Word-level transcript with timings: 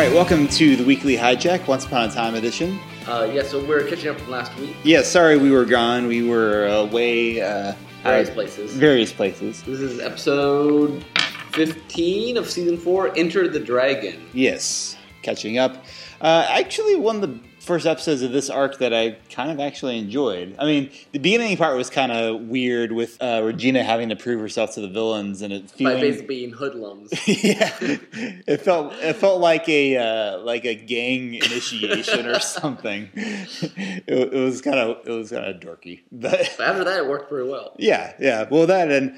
right, 0.00 0.14
welcome 0.14 0.48
to 0.48 0.76
the 0.76 0.84
weekly 0.84 1.14
hijack, 1.14 1.68
Once 1.68 1.84
Upon 1.84 2.08
a 2.08 2.10
Time 2.10 2.34
edition. 2.34 2.80
Uh, 3.06 3.30
yeah, 3.30 3.42
so 3.42 3.62
we're 3.62 3.86
catching 3.86 4.08
up 4.08 4.18
from 4.18 4.30
last 4.30 4.56
week. 4.58 4.74
Yeah, 4.82 5.02
sorry 5.02 5.36
we 5.36 5.50
were 5.50 5.66
gone. 5.66 6.06
We 6.06 6.26
were 6.26 6.68
away. 6.68 7.42
Uh, 7.42 7.74
Various 8.02 8.30
out- 8.30 8.34
places. 8.34 8.72
Various 8.72 9.12
places. 9.12 9.62
This 9.62 9.78
is 9.80 10.00
episode 10.00 11.04
15 11.52 12.38
of 12.38 12.48
season 12.48 12.78
4, 12.78 13.14
Enter 13.18 13.46
the 13.46 13.60
Dragon. 13.60 14.26
Yes, 14.32 14.96
catching 15.20 15.58
up. 15.58 15.84
Uh, 16.22 16.46
actually, 16.48 16.94
one 16.96 17.16
of 17.16 17.22
the 17.22 17.38
first 17.60 17.86
episodes 17.86 18.22
of 18.22 18.32
this 18.32 18.48
arc 18.50 18.78
that 18.78 18.92
I 18.92 19.18
kind 19.30 19.50
of 19.50 19.60
actually 19.60 19.98
enjoyed. 19.98 20.56
I 20.58 20.64
mean, 20.64 20.90
the 21.12 21.18
beginning 21.18 21.56
part 21.56 21.76
was 21.76 21.90
kind 21.90 22.10
of 22.10 22.40
weird 22.42 22.90
with 22.90 23.16
uh, 23.22 23.42
Regina 23.44 23.84
having 23.84 24.08
to 24.08 24.16
prove 24.16 24.40
herself 24.40 24.74
to 24.74 24.80
the 24.80 24.88
villains, 24.88 25.42
and 25.42 25.52
it 25.52 25.70
feeling, 25.70 25.94
By 25.96 26.00
basically 26.00 26.26
being 26.26 26.50
hoodlums. 26.52 27.10
yeah, 27.28 27.70
it 27.80 28.62
felt 28.62 28.92
it 28.94 29.14
felt 29.16 29.40
like 29.40 29.68
a 29.68 29.96
uh, 29.98 30.38
like 30.38 30.64
a 30.64 30.74
gang 30.74 31.34
initiation 31.34 32.26
or 32.26 32.40
something. 32.40 33.10
It, 33.14 34.32
it 34.32 34.32
was 34.32 34.60
kind 34.62 34.78
of 34.78 35.06
it 35.06 35.12
was 35.12 35.30
kind 35.30 35.44
of 35.44 35.60
dorky, 35.60 36.00
but 36.10 36.54
But 36.56 36.66
after 36.66 36.84
that, 36.84 36.98
it 36.98 37.06
worked 37.08 37.28
pretty 37.28 37.48
well. 37.48 37.74
yeah, 37.78 38.14
yeah. 38.18 38.46
Well, 38.50 38.66
that 38.66 38.90
and 38.90 39.14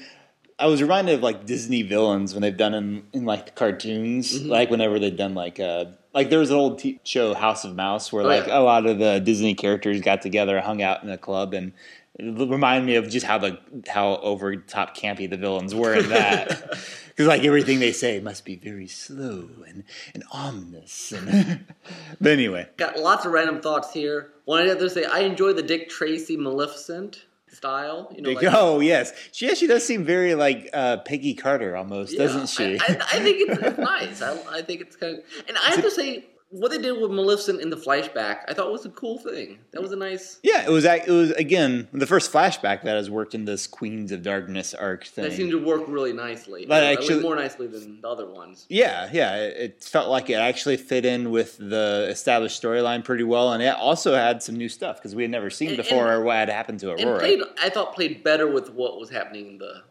I 0.59 0.67
was 0.67 0.81
reminded 0.81 1.15
of 1.15 1.21
like 1.23 1.45
Disney 1.45 1.81
villains 1.81 2.33
when 2.33 2.41
they've 2.41 2.55
done 2.55 2.73
in 2.73 3.03
in 3.13 3.25
like 3.25 3.45
the 3.45 3.51
cartoons, 3.53 4.37
Mm-hmm. 4.37 4.49
like 4.49 4.69
whenever 4.69 4.99
they've 4.99 5.15
done 5.15 5.33
like 5.33 5.59
uh 5.59 5.85
like 6.13 6.29
there 6.29 6.39
was 6.39 6.49
an 6.51 6.57
old 6.57 6.79
t- 6.79 6.99
show 7.03 7.33
House 7.33 7.63
of 7.65 7.75
Mouse 7.75 8.11
where 8.13 8.23
Oh, 8.23 8.27
like 8.27 8.47
yeah. 8.47 8.59
a 8.59 8.61
lot 8.61 8.85
of 8.85 8.99
the 8.99 9.19
Disney 9.19 9.55
characters 9.55 10.01
got 10.01 10.21
together, 10.21 10.59
hung 10.61 10.81
out 10.81 11.03
in 11.03 11.09
a 11.09 11.17
club, 11.17 11.53
and 11.53 11.73
it 12.19 12.23
reminded 12.49 12.85
me 12.85 12.95
of 12.95 13.09
just 13.09 13.25
how 13.25 13.37
the 13.39 13.57
how 13.87 14.17
over 14.17 14.55
top 14.55 14.95
campy 14.95 15.29
the 15.29 15.37
villains 15.37 15.73
were 15.75 15.93
in 15.95 16.09
that. 16.09 16.77
Because 17.13 17.27
like 17.27 17.43
everything 17.43 17.79
they 17.79 17.91
say 17.91 18.19
must 18.19 18.43
be 18.43 18.55
very 18.55 18.87
slow 18.87 19.47
and, 19.67 19.83
and 20.15 20.23
ominous, 20.31 21.11
and 21.11 21.63
but 22.19 22.31
anyway, 22.31 22.67
Got 22.77 22.97
lots 22.97 23.23
of 23.23 23.31
random 23.33 23.61
thoughts 23.61 23.93
here. 23.93 24.31
One 24.45 24.65
to 24.65 24.89
say, 24.89 25.03
I 25.05 25.19
enjoy 25.19 25.53
the 25.53 25.61
Dick 25.61 25.89
Tracy 25.89 26.37
Maleficent 26.37 27.25
style. 27.53 28.11
You 28.15 28.21
know, 28.21 28.31
Like, 28.31 28.47
oh 28.51 28.79
yes, 28.79 29.13
she 29.31 29.49
actually 29.49 29.67
does 29.67 29.85
seem 29.85 30.03
very 30.03 30.35
like 30.35 30.69
uh, 30.73 30.97
Peggy 30.97 31.33
Carter 31.33 31.75
almost, 31.75 32.13
yeah, 32.13 32.19
doesn't 32.19 32.47
she? 32.49 32.79
I, 32.79 32.83
I, 32.87 32.97
I 33.13 33.19
think 33.19 33.49
it's, 33.49 33.61
it's 33.61 33.77
nice. 33.93 34.21
I, 34.21 34.37
I 34.51 34.61
think 34.61 34.81
it's 34.81 34.95
kind 34.95 35.17
of. 35.17 35.23
And 35.47 35.57
I 35.57 35.71
have 35.71 35.83
to 35.83 35.91
say, 35.91 36.25
what 36.53 36.69
they 36.69 36.77
did 36.77 37.01
with 37.01 37.09
Maleficent 37.09 37.59
in 37.61 37.69
the 37.71 37.75
flashback, 37.75 38.41
I 38.47 38.53
thought 38.53 38.71
was 38.71 38.85
a 38.85 38.89
cool 38.89 39.17
thing. 39.17 39.57
That 39.71 39.81
was 39.81 39.91
a 39.91 39.95
nice. 39.95 40.39
yeah, 40.43 40.63
it 40.65 40.69
was. 40.69 40.85
It 40.85 41.07
was 41.07 41.31
again 41.31 41.87
the 41.91 42.05
first 42.05 42.31
flashback 42.31 42.83
that 42.83 42.95
has 42.95 43.09
worked 43.09 43.33
in 43.33 43.45
this 43.45 43.65
Queens 43.65 44.11
of 44.11 44.21
Darkness 44.21 44.73
arc 44.75 45.03
thing. 45.05 45.25
That 45.25 45.33
seemed 45.33 45.51
to 45.51 45.63
work 45.63 45.83
really 45.87 46.13
nicely. 46.13 46.65
But 46.67 46.83
actually- 46.83 47.21
more 47.21 47.35
nicely 47.35 47.65
than 47.67 47.99
the 48.01 48.07
other 48.07 48.27
ones. 48.27 48.65
yeah, 48.69 49.09
yeah, 49.11 49.35
it, 49.37 49.57
it 49.57 49.83
felt 49.83 50.09
like 50.09 50.29
it 50.29 50.35
actually 50.35 50.77
fit 50.77 51.05
in 51.05 51.31
with 51.31 51.57
the 51.57 52.07
established 52.09 52.61
storyline 52.61 53.03
pretty 53.03 53.23
well, 53.23 53.51
and 53.53 53.63
it 53.63 53.75
also 53.75 54.13
had 54.13 54.43
some 54.43 54.55
new 54.55 54.69
stuff 54.69 54.97
because 54.97 55.15
we 55.15 55.23
had 55.23 55.31
never 55.31 55.49
seen 55.49 55.69
And- 55.69 55.77
before 55.77 56.13
and- 56.13 56.25
what 56.25 56.35
had 56.37 56.49
happened 56.49 56.79
to 56.81 56.91
And 56.91 57.01
Aurora. 57.01 57.19
played, 57.19 57.39
I 57.61 57.69
thought, 57.69 57.95
played 57.95 58.23
better 58.23 58.47
with 58.47 58.69
what 58.69 58.99
was 58.99 59.09
happening 59.09 59.47
in 59.47 59.57
the 59.57 59.81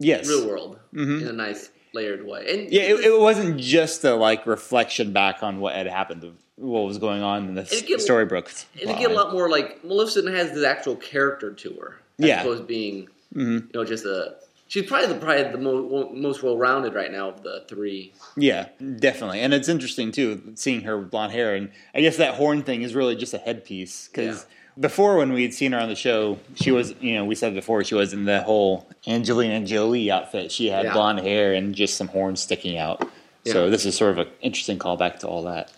yes, 0.00 0.28
real 0.28 0.46
world 0.48 0.78
Mhm. 0.92 1.22
in 1.22 1.28
a 1.28 1.32
nice 1.32 1.70
layered 1.98 2.24
way. 2.26 2.40
And 2.52 2.72
yeah, 2.72 2.82
it, 2.82 3.00
it 3.00 3.20
wasn't 3.20 3.58
just 3.58 4.04
a 4.04 4.14
like 4.14 4.46
reflection 4.46 5.12
back 5.12 5.42
on 5.42 5.60
what 5.60 5.74
had 5.74 5.86
happened, 5.86 6.22
what 6.56 6.82
was 6.86 6.98
going 6.98 7.22
on 7.22 7.48
in 7.48 7.54
the 7.54 7.64
get- 7.86 8.00
storybook. 8.00 8.50
and 8.80 8.90
it 8.90 8.98
get 8.98 9.10
a 9.10 9.14
lot 9.14 9.32
more 9.32 9.48
like 9.50 9.84
Maleficent 9.84 10.28
has 10.34 10.52
this 10.52 10.64
actual 10.64 10.96
character 10.96 11.52
to 11.52 11.70
her, 11.80 11.96
as 12.20 12.26
Yeah. 12.28 12.40
opposed 12.40 12.62
to 12.62 12.66
being 12.66 13.08
hmm 13.32 13.56
you 13.56 13.68
know 13.74 13.84
just 13.84 14.04
a. 14.04 14.34
She's 14.70 14.84
probably 14.86 15.06
the 15.14 15.18
probably 15.18 15.44
the 15.50 15.56
mo- 15.58 16.10
most 16.12 16.42
well 16.42 16.56
rounded 16.58 16.92
right 16.94 17.10
now 17.10 17.30
of 17.30 17.42
the 17.42 17.64
three. 17.68 18.12
Yeah, 18.36 18.68
definitely, 18.98 19.40
and 19.40 19.54
it's 19.54 19.68
interesting 19.68 20.12
too 20.12 20.52
seeing 20.56 20.82
her 20.82 20.98
with 20.98 21.10
blonde 21.10 21.32
hair, 21.32 21.54
and 21.54 21.70
I 21.94 22.00
guess 22.02 22.16
that 22.18 22.34
horn 22.34 22.62
thing 22.62 22.82
is 22.82 22.94
really 22.94 23.16
just 23.16 23.32
a 23.32 23.38
headpiece 23.38 24.08
because 24.08 24.44
before 24.78 25.16
when 25.16 25.32
we 25.32 25.42
had 25.42 25.54
seen 25.54 25.72
her 25.72 25.78
on 25.78 25.88
the 25.88 25.94
show, 25.96 26.38
she 26.54 26.70
was 26.70 26.94
you 27.00 27.14
know 27.14 27.24
we 27.24 27.34
said 27.34 27.54
before 27.54 27.82
she 27.84 27.94
was 27.94 28.12
in 28.12 28.24
the 28.24 28.42
whole 28.42 28.88
Angelina 29.06 29.64
Jolie 29.66 30.10
outfit. 30.10 30.52
She 30.52 30.68
had 30.68 30.84
Yeah. 30.86 30.92
blonde 30.92 31.20
hair 31.20 31.52
and 31.54 31.74
just 31.74 31.96
some 31.96 32.08
horns 32.08 32.40
sticking 32.40 32.76
out. 32.78 33.08
So 33.46 33.70
this 33.70 33.86
is 33.86 33.96
sort 33.96 34.10
of 34.10 34.18
an 34.18 34.28
interesting 34.42 34.78
callback 34.78 35.20
to 35.20 35.26
all 35.26 35.44
that. 35.44 35.72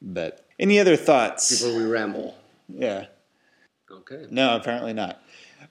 But 0.00 0.42
any 0.58 0.78
other 0.80 0.96
thoughts? 0.96 1.60
Before 1.62 1.76
we 1.78 1.84
ramble, 1.84 2.34
Yeah, 2.68 3.06
okay. 3.90 4.24
no, 4.30 4.56
apparently 4.56 4.94
not. 4.94 5.22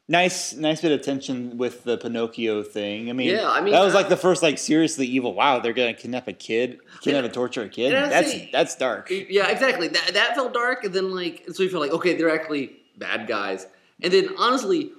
Nice, 0.10 0.54
nice 0.54 0.82
bit 0.82 0.92
of 0.92 1.02
tension 1.02 1.58
with 1.58 1.86
the 1.86 1.98
Pinocchio 1.98 2.62
thing. 2.62 3.10
I 3.10 3.14
mean, 3.14 3.30
Yeah, 3.30 3.50
I 3.50 3.62
mean, 3.62 3.72
that 3.72 3.84
was 3.86 3.94
like 3.94 4.10
the 4.10 4.18
first 4.18 4.44
like 4.44 4.58
seriously 4.58 5.08
evil. 5.08 5.34
Wow, 5.34 5.60
they're 5.60 5.72
gonna 5.72 5.94
kidnap 5.94 6.28
a 6.28 6.34
kid, 6.34 6.80
kidnap 7.02 7.24
and 7.24 7.34
torture 7.34 7.62
a 7.62 7.70
kid. 7.70 7.94
That's 7.94 8.52
that's 8.52 8.76
dark. 8.76 9.10
Yeah, 9.10 9.48
exactly. 9.48 9.88
That 9.88 10.14
that 10.14 10.36
felt 10.36 10.54
dark, 10.54 10.84
and 10.84 10.94
then 10.94 11.16
like 11.16 11.46
so 11.54 11.64
you 11.64 11.70
feel 11.70 11.80
like 11.80 11.92
okay, 11.92 12.18
they're 12.18 12.34
actually 12.34 12.76
bad 12.98 13.28
guys, 13.28 13.66
and 14.02 14.12
then 14.12 14.30
honestly, 14.38 14.92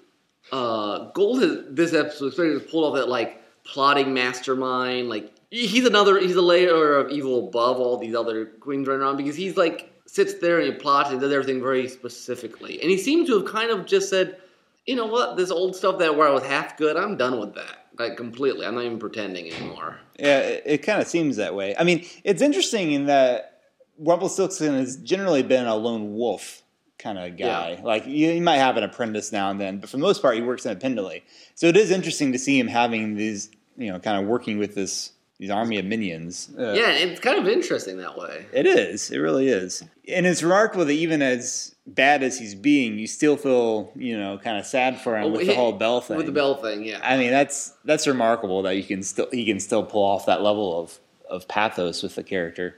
uh, 0.53 1.10
Gold 1.10 1.42
has 1.42 1.59
this 1.69 1.92
episode 1.92 2.28
especially 2.28 2.60
pulled 2.60 2.86
off 2.86 2.94
that 2.97 3.09
like 3.10 3.42
plotting 3.65 4.15
mastermind. 4.15 5.10
Like 5.10 5.34
he's 5.50 5.84
another 5.84 6.19
he's 6.19 6.36
a 6.36 6.42
layer 6.42 6.97
of 6.97 7.10
evil 7.10 7.48
above 7.48 7.78
all 7.78 7.98
these 7.98 8.15
other 8.15 8.47
queens 8.47 8.88
running 8.88 9.03
around 9.03 9.19
because 9.19 9.36
he's 9.36 9.59
like 9.59 9.91
sits 10.06 10.34
there 10.34 10.60
and 10.60 10.72
he 10.72 10.78
plots 10.78 11.10
and 11.10 11.21
does 11.21 11.31
everything 11.31 11.60
very 11.60 11.88
specifically, 11.88 12.81
and 12.81 12.91
he 12.91 12.97
seemed 12.97 13.26
to 13.26 13.38
have 13.38 13.53
kind 13.53 13.71
of 13.71 13.84
just 13.84 14.09
said, 14.09 14.38
you 14.87 14.97
know 14.97 15.06
what, 15.06 15.37
this 15.37 15.50
old 15.50 15.77
stuff 15.77 15.99
that 15.99 16.17
where 16.17 16.28
I 16.28 16.31
was 16.31 16.45
half 16.45 16.77
good, 16.77 16.97
I'm 16.97 17.17
done 17.17 17.41
with 17.41 17.55
that. 17.55 17.87
Like 17.99 18.17
completely, 18.17 18.67
I'm 18.67 18.75
not 18.75 18.84
even 18.84 18.99
pretending 18.99 19.53
anymore. 19.53 20.00
Yeah, 20.19 20.41
it, 20.41 20.62
it 20.67 20.78
kind 20.78 21.00
of 21.00 21.06
seems 21.06 21.37
that 21.37 21.55
way. 21.55 21.75
I 21.78 21.84
mean, 21.84 22.05
it's 22.25 22.43
interesting 22.43 22.93
in 22.93 23.06
that 23.06 23.61
Rumpelstiltskin 23.99 24.75
has 24.75 24.97
generally 24.97 25.43
been 25.43 25.67
a 25.67 25.77
lone 25.77 26.15
wolf 26.15 26.62
kind 26.99 27.19
of 27.19 27.37
guy. 27.37 27.81
Like 27.83 28.06
you, 28.06 28.33
you 28.33 28.43
might 28.43 28.56
have 28.56 28.77
an 28.77 28.83
apprentice 28.83 29.31
now 29.31 29.50
and 29.50 29.61
then, 29.61 29.78
but 29.78 29.91
for 29.91 29.97
the 29.97 30.03
most 30.03 30.22
part, 30.22 30.34
he 30.34 30.43
works 30.43 30.67
independently. 30.67 31.25
So 31.55 31.66
it 31.66 31.77
is 31.77 31.91
interesting 31.91 32.33
to 32.33 32.39
see 32.39 32.59
him 32.59 32.66
having 32.66 33.15
these, 33.15 33.51
you 33.77 33.93
know, 33.93 33.99
kind 34.01 34.21
of 34.21 34.28
working 34.28 34.59
with 34.59 34.75
this 34.75 35.12
these 35.39 35.50
army 35.50 35.78
of 35.78 35.84
minions. 35.84 36.50
Uh, 36.59 36.72
Yeah, 36.72 36.91
it's 36.91 37.21
kind 37.21 37.39
of 37.39 37.49
interesting 37.49 37.97
that 37.99 38.17
way. 38.17 38.47
It 38.53 38.67
is. 38.67 39.11
It 39.11 39.19
really 39.19 39.49
is. 39.49 39.83
And 40.09 40.27
it's 40.27 40.43
remarkable 40.43 40.84
that 40.84 40.93
even 40.93 41.22
as 41.22 41.75
bad 41.87 42.22
as 42.22 42.39
he's 42.39 42.55
being, 42.55 42.99
you 42.99 43.06
still 43.06 43.37
feel, 43.37 43.91
you 43.97 44.19
know, 44.19 44.39
kind 44.39 44.59
of 44.59 44.65
sad 44.67 45.00
for 45.00 45.17
him 45.17 45.25
Oh, 45.25 45.28
with 45.31 45.41
he- 45.43 45.47
the 45.49 45.55
whole 45.55 45.72
Belle 45.72 46.00
thing. 46.00 46.17
With 46.17 46.27
the 46.27 46.33
Belle 46.33 46.55
thing, 46.56 46.84
yeah. 46.84 47.00
I 47.03 47.17
mean, 47.17 47.31
that's 47.31 47.75
that's 47.84 48.06
remarkable 48.06 48.62
that 48.62 48.77
you 48.77 48.84
can 48.84 49.03
still 49.03 49.28
he 49.33 49.45
can 49.45 49.59
still 49.61 49.83
pull 49.84 50.03
off 50.05 50.27
that 50.27 50.43
level 50.43 50.78
of 50.81 50.99
of 51.28 51.49
pathos 51.49 52.03
with 52.03 52.15
the 52.15 52.22
character. 52.22 52.77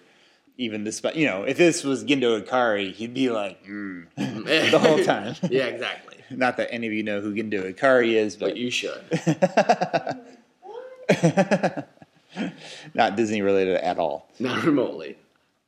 Even 0.59 0.85
despite, 0.85 1.17
you 1.17 1.27
know, 1.27 1.43
if 1.43 1.59
this 1.59 1.85
was 1.85 2.03
Gendo 2.05 2.41
Ikari, 2.43 2.91
he'd 2.95 3.13
be 3.13 3.29
like 3.29 3.63
mm, 3.67 4.07
the 4.17 4.79
whole 4.79 5.05
time. 5.05 5.35
yeah, 5.51 5.65
exactly. 5.67 6.17
Not 6.31 6.57
that 6.57 6.73
any 6.73 6.87
of 6.87 6.93
you 6.95 7.03
know 7.03 7.21
who 7.21 7.35
Gendo 7.35 7.71
Ikari 7.75 8.13
is, 8.15 8.37
But 8.37 8.47
but 8.47 8.57
you 8.57 8.71
should. 8.71 9.03
not 12.95 13.17
Disney 13.17 13.43
related 13.43 13.77
at 13.77 13.99
all. 13.99 14.31
Not 14.39 14.65
remotely. 14.65 15.17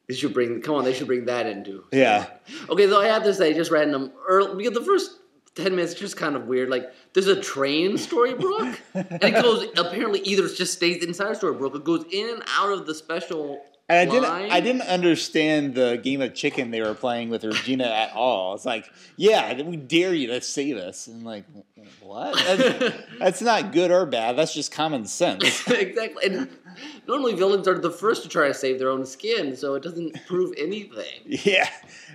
They 0.08 0.14
should 0.14 0.32
bring. 0.32 0.62
Come 0.62 0.76
on, 0.76 0.84
they 0.84 0.94
should 0.94 1.06
bring 1.06 1.26
that 1.26 1.46
into. 1.46 1.84
Yeah. 1.92 2.26
Okay, 2.70 2.86
though 2.86 3.00
I 3.00 3.06
have 3.06 3.24
to 3.24 3.34
say, 3.34 3.52
just 3.52 3.70
random. 3.70 4.10
Early, 4.26 4.56
because 4.56 4.78
the 4.78 4.84
first 4.84 5.18
ten 5.54 5.76
minutes 5.76 5.94
just 5.94 6.16
kind 6.16 6.34
of 6.34 6.46
weird. 6.46 6.70
Like 6.70 6.90
there's 7.12 7.26
a 7.26 7.40
train 7.40 7.92
in 7.92 7.96
Storybrooke, 7.96 8.78
and 8.94 9.22
it 9.22 9.42
goes. 9.42 9.66
Apparently, 9.76 10.20
either 10.20 10.46
it 10.46 10.56
just 10.56 10.74
stays 10.74 11.04
inside 11.04 11.36
Storybrooke, 11.36 11.76
it 11.76 11.84
goes 11.84 12.04
in 12.10 12.30
and 12.30 12.42
out 12.48 12.72
of 12.72 12.86
the 12.86 12.94
special. 12.94 13.62
And 13.90 13.98
I 13.98 14.12
didn't. 14.12 14.52
I 14.52 14.60
didn't 14.60 14.82
understand 14.82 15.74
the 15.74 15.98
game 16.02 16.20
of 16.20 16.34
chicken 16.34 16.70
they 16.70 16.82
were 16.82 16.94
playing 16.94 17.30
with 17.30 17.42
Regina 17.44 17.84
at 17.84 18.12
all. 18.12 18.54
It's 18.54 18.66
like, 18.66 18.86
yeah, 19.16 19.62
we 19.62 19.76
dare 19.76 20.12
you 20.12 20.26
to 20.28 20.42
save 20.42 20.76
us. 20.76 21.06
And 21.06 21.24
like, 21.24 21.44
what? 22.00 22.36
That's, 22.36 22.96
that's 23.18 23.42
not 23.42 23.72
good 23.72 23.90
or 23.90 24.04
bad. 24.04 24.36
That's 24.36 24.52
just 24.52 24.72
common 24.72 25.06
sense. 25.06 25.66
exactly. 25.68 26.26
And 26.26 26.50
normally 27.06 27.34
villains 27.34 27.66
are 27.68 27.78
the 27.78 27.90
first 27.90 28.22
to 28.22 28.28
try 28.28 28.48
to 28.48 28.54
save 28.54 28.78
their 28.78 28.90
own 28.90 29.04
skin, 29.06 29.56
so 29.56 29.74
it 29.74 29.82
doesn't 29.82 30.26
prove 30.26 30.52
anything. 30.58 31.20
Yeah, 31.44 31.68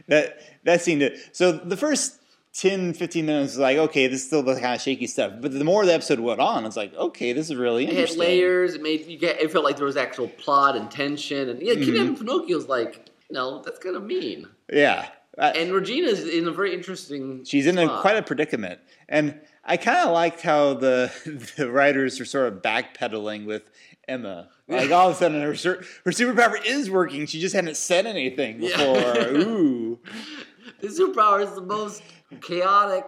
that 0.07 0.39
that 0.63 0.81
seemed 0.81 1.01
to. 1.01 1.17
So 1.31 1.51
the 1.51 1.77
first 1.77 2.19
10, 2.55 2.93
15 2.93 3.25
minutes 3.25 3.53
was 3.53 3.59
like, 3.59 3.77
okay, 3.77 4.05
this 4.07 4.21
is 4.21 4.27
still 4.27 4.43
the 4.43 4.53
kind 4.59 4.75
of 4.75 4.81
shaky 4.81 5.07
stuff. 5.07 5.33
But 5.41 5.53
the 5.53 5.63
more 5.63 5.85
the 5.85 5.93
episode 5.93 6.19
went 6.19 6.39
on, 6.39 6.65
it's 6.65 6.77
like, 6.77 6.93
okay, 6.93 7.33
this 7.33 7.49
is 7.49 7.55
really 7.55 7.85
interesting. 7.85 8.21
It 8.21 8.25
had 8.25 8.29
layers. 8.29 8.73
It 8.75 8.81
made 8.83 9.05
you 9.07 9.17
get. 9.17 9.41
It 9.41 9.51
felt 9.51 9.65
like 9.65 9.77
there 9.77 9.85
was 9.85 9.97
actual 9.97 10.27
plot 10.27 10.75
and 10.75 10.89
tension, 10.91 11.49
and 11.49 11.61
yeah, 11.61 11.73
Mm-hmm. 11.73 11.83
kidnapping 11.83 12.15
Pinocchio's 12.17 12.67
like, 12.67 13.09
no, 13.31 13.61
that's 13.63 13.79
kind 13.79 13.95
of 13.95 14.03
mean. 14.03 14.47
Yeah, 14.71 15.07
Uh, 15.37 15.51
and 15.55 15.73
Regina's 15.73 16.27
in 16.27 16.47
a 16.47 16.51
very 16.51 16.73
interesting. 16.73 17.43
she's 17.43 17.65
in 17.65 17.77
a, 17.77 17.87
quite 18.01 18.15
a 18.17 18.21
predicament, 18.21 18.79
and 19.09 19.39
I 19.65 19.77
kind 19.77 19.97
of 20.07 20.13
liked 20.13 20.41
how 20.41 20.75
the 20.75 21.11
the 21.57 21.71
writers 21.71 22.19
are 22.19 22.25
sort 22.25 22.51
of 22.53 22.61
backpedaling 22.61 23.45
with 23.45 23.63
Emma. 24.07 24.49
Like 24.67 24.91
all 24.91 25.09
of 25.09 25.15
a 25.15 25.17
sudden, 25.19 25.41
her 25.41 25.53
her 25.53 26.11
superpower 26.11 26.55
is 26.63 26.89
working. 26.91 27.25
She 27.25 27.39
just 27.39 27.55
hadn't 27.55 27.77
said 27.77 28.05
anything 28.05 28.61
Yeah. 28.61 28.77
before. 28.77 29.27
Ooh, 29.37 29.99
The 30.81 30.87
superpower 30.89 31.41
is 31.43 31.53
the 31.55 31.61
most 31.61 32.03
chaotic. 32.41 33.05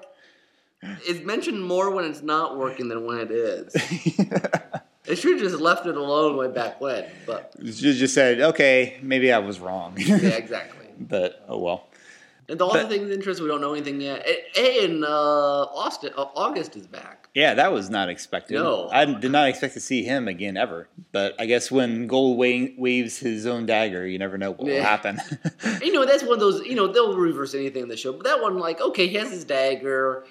It's 0.81 1.23
mentioned 1.25 1.63
more 1.63 1.89
when 1.91 2.05
it's 2.05 2.21
not 2.21 2.57
working 2.57 2.87
than 2.89 3.05
when 3.05 3.19
it 3.19 3.31
is. 3.31 3.75
They 5.07 5.13
should 5.13 5.33
have 5.33 5.41
just 5.51 5.61
left 5.61 5.85
it 5.85 5.95
alone 5.95 6.35
way 6.35 6.47
back 6.47 6.81
when. 6.81 7.05
But 7.27 7.53
You 7.61 7.71
just 7.93 8.15
said, 8.15 8.41
okay, 8.41 8.97
maybe 9.03 9.31
I 9.31 9.37
was 9.37 9.59
wrong. 9.59 9.93
yeah, 9.99 10.15
exactly. 10.15 10.87
but 10.99 11.45
oh 11.47 11.59
well. 11.59 11.87
And 12.47 12.59
the 12.59 12.65
other 12.65 12.87
thing 12.87 13.09
interesting, 13.11 13.43
we 13.43 13.49
don't 13.49 13.61
know 13.61 13.73
anything 13.73 13.99
yet. 13.99 14.23
Hey, 14.53 14.85
and 14.85 15.03
uh, 15.03 15.63
Austin, 15.63 16.11
uh, 16.15 16.25
August 16.35 16.75
is 16.75 16.85
back. 16.85 17.27
Yeah, 17.33 17.55
that 17.55 17.73
was 17.73 17.89
not 17.89 18.07
expected. 18.07 18.53
No. 18.55 18.87
I 18.91 19.05
did 19.05 19.31
not 19.31 19.47
expect 19.49 19.73
to 19.73 19.79
see 19.79 20.03
him 20.03 20.27
again 20.27 20.55
ever. 20.55 20.87
But 21.11 21.33
I 21.39 21.47
guess 21.47 21.71
when 21.71 22.05
Gold 22.07 22.37
waves 22.37 23.17
his 23.17 23.45
own 23.47 23.65
dagger, 23.65 24.05
you 24.05 24.19
never 24.19 24.37
know 24.37 24.51
what 24.51 24.59
will 24.67 24.81
happen. 24.81 25.19
You 25.81 25.91
know, 25.91 26.05
that's 26.05 26.23
one 26.23 26.33
of 26.33 26.39
those. 26.39 26.61
You 26.65 26.75
know, 26.75 26.87
they'll 26.87 27.15
reverse 27.17 27.53
anything 27.55 27.83
in 27.83 27.89
the 27.89 27.97
show, 27.97 28.13
but 28.13 28.23
that 28.25 28.41
one, 28.41 28.57
like, 28.59 28.79
okay, 28.81 29.07
he 29.07 29.15
has 29.15 29.31
his 29.31 29.43
dagger. 29.43 30.25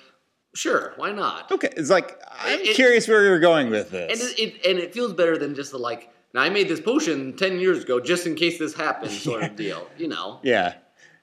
Sure, 0.55 0.93
why 0.97 1.11
not? 1.11 1.51
okay, 1.51 1.69
it's 1.77 1.91
like 1.91 2.21
I'm 2.31 2.61
It- 2.61 2.77
curious 2.77 3.09
where 3.09 3.25
you're 3.25 3.41
going 3.41 3.71
with 3.71 3.93
And 3.93 4.09
this. 4.11 4.35
it, 4.35 4.39
it 4.39 4.67
and 4.71 4.79
it 4.79 4.95
feels 4.95 5.13
better 5.13 5.37
than 5.37 5.55
just 5.57 5.73
the 5.73 5.79
like. 5.79 6.11
Now 6.33 6.43
I 6.43 6.49
made 6.51 6.69
this 6.69 6.81
potion 6.81 7.37
ten 7.37 7.59
years 7.59 7.83
ago 7.83 7.99
just 7.99 8.25
in 8.27 8.37
case 8.37 8.59
this 8.59 8.73
happens, 8.75 9.21
sort 9.21 9.43
of 9.43 9.57
deal. 9.65 9.89
You 9.99 10.07
know. 10.09 10.39
yeah, 10.45 10.75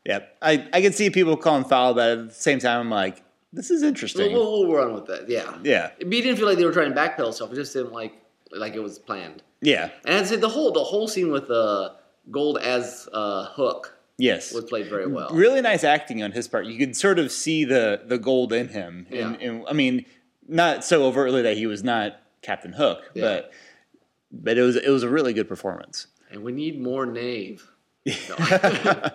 yeah. 0.05 0.19
I 0.41 0.67
I 0.73 0.81
can 0.81 0.93
see 0.93 1.09
people 1.09 1.37
calling 1.37 1.63
foul, 1.65 1.93
but 1.93 2.09
at 2.17 2.27
the 2.29 2.33
same 2.33 2.59
time, 2.59 2.79
I'm 2.81 2.89
like, 2.89 3.21
this 3.53 3.69
is 3.71 3.81
We'll, 3.81 3.89
interesting. 3.89 4.33
we'll, 4.33 4.67
we'll 4.67 4.75
run 4.75 4.93
with 4.93 5.05
that. 5.07 5.29
Yeah. 5.29 5.57
yeah, 5.63 5.91
It 5.99 6.09
didn't 6.09 6.37
feel 6.37 6.47
like 6.47 6.57
they 6.57 6.65
were 6.65 6.71
trying 6.73 6.93
to 6.93 6.99
backpedal 6.99 7.33
stuff. 7.33 7.51
It 7.51 7.55
just 7.55 7.73
didn't 7.73 7.91
like 7.93 8.13
like 8.51 8.73
it 8.75 8.79
was 8.83 8.99
planned. 8.99 9.43
yeah, 9.61 9.89
And 10.05 10.15
I'd 10.15 10.27
say 10.27 10.35
the 10.37 10.49
whole 10.49 10.71
the 10.71 10.83
whole 10.83 11.07
scene 11.07 11.31
with 11.31 11.49
uh, 11.51 11.91
Gold 12.29 12.57
as 12.59 13.07
uh, 13.13 13.45
Hook 13.45 13.97
yes. 14.17 14.53
was 14.53 14.65
played 14.65 14.87
very 14.89 15.07
well. 15.07 15.29
Really 15.31 15.61
nice 15.61 15.83
acting 15.83 16.21
on 16.23 16.31
his 16.31 16.47
part. 16.47 16.65
You 16.65 16.77
could 16.77 16.95
sort 16.95 17.19
of 17.19 17.31
see 17.31 17.63
the 17.65 18.01
the 18.05 18.17
gold 18.17 18.51
in 18.53 18.69
him. 18.69 19.05
And, 19.09 19.17
Yeah. 19.39 19.47
and 19.49 19.65
I 19.69 19.73
mean, 19.73 20.05
not 20.47 20.83
so 20.83 21.03
overtly 21.05 21.41
that 21.43 21.55
he 21.57 21.65
was 21.67 21.83
not 21.83 22.17
Captain 22.41 22.73
Hook, 22.73 22.99
Yeah. 23.13 23.21
but 23.23 23.51
but 24.31 24.57
it 24.57 24.61
was 24.61 24.75
it 24.75 24.89
was 24.89 25.03
a 25.03 25.09
really 25.09 25.33
good 25.33 25.47
performance. 25.47 26.07
And 26.29 26.43
we 26.43 26.51
need 26.53 26.81
more 26.81 27.05
Knave. 27.05 27.67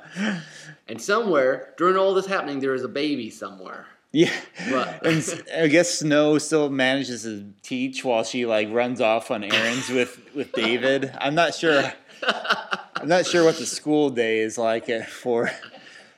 And 0.89 1.03
somewhere 1.03 1.75
during 1.77 1.97
all 1.97 2.15
this 2.15 2.27
happening, 2.27 2.61
there 2.61 2.73
is 2.75 2.85
a 2.85 2.89
baby 2.89 3.29
somewhere. 3.29 3.87
Yeah, 4.13 4.33
But- 4.71 5.05
and 5.07 5.43
I 5.55 5.67
guess 5.67 5.99
Snow 5.99 6.39
still 6.39 6.71
manages 6.71 7.25
to 7.25 7.53
teach 7.63 8.05
while 8.05 8.23
she 8.23 8.47
like 8.47 8.71
runs 8.71 9.01
off 9.01 9.31
on 9.33 9.43
errands 9.43 9.89
with 9.91 10.21
with 10.35 10.53
David. 10.53 11.13
I'm 11.21 11.35
not 11.35 11.55
sure. 11.55 11.93
I'm 12.23 13.09
not 13.09 13.27
sure 13.27 13.45
what 13.45 13.59
the 13.59 13.67
school 13.67 14.11
day 14.11 14.39
is 14.39 14.57
like 14.59 14.87
for. 15.09 15.51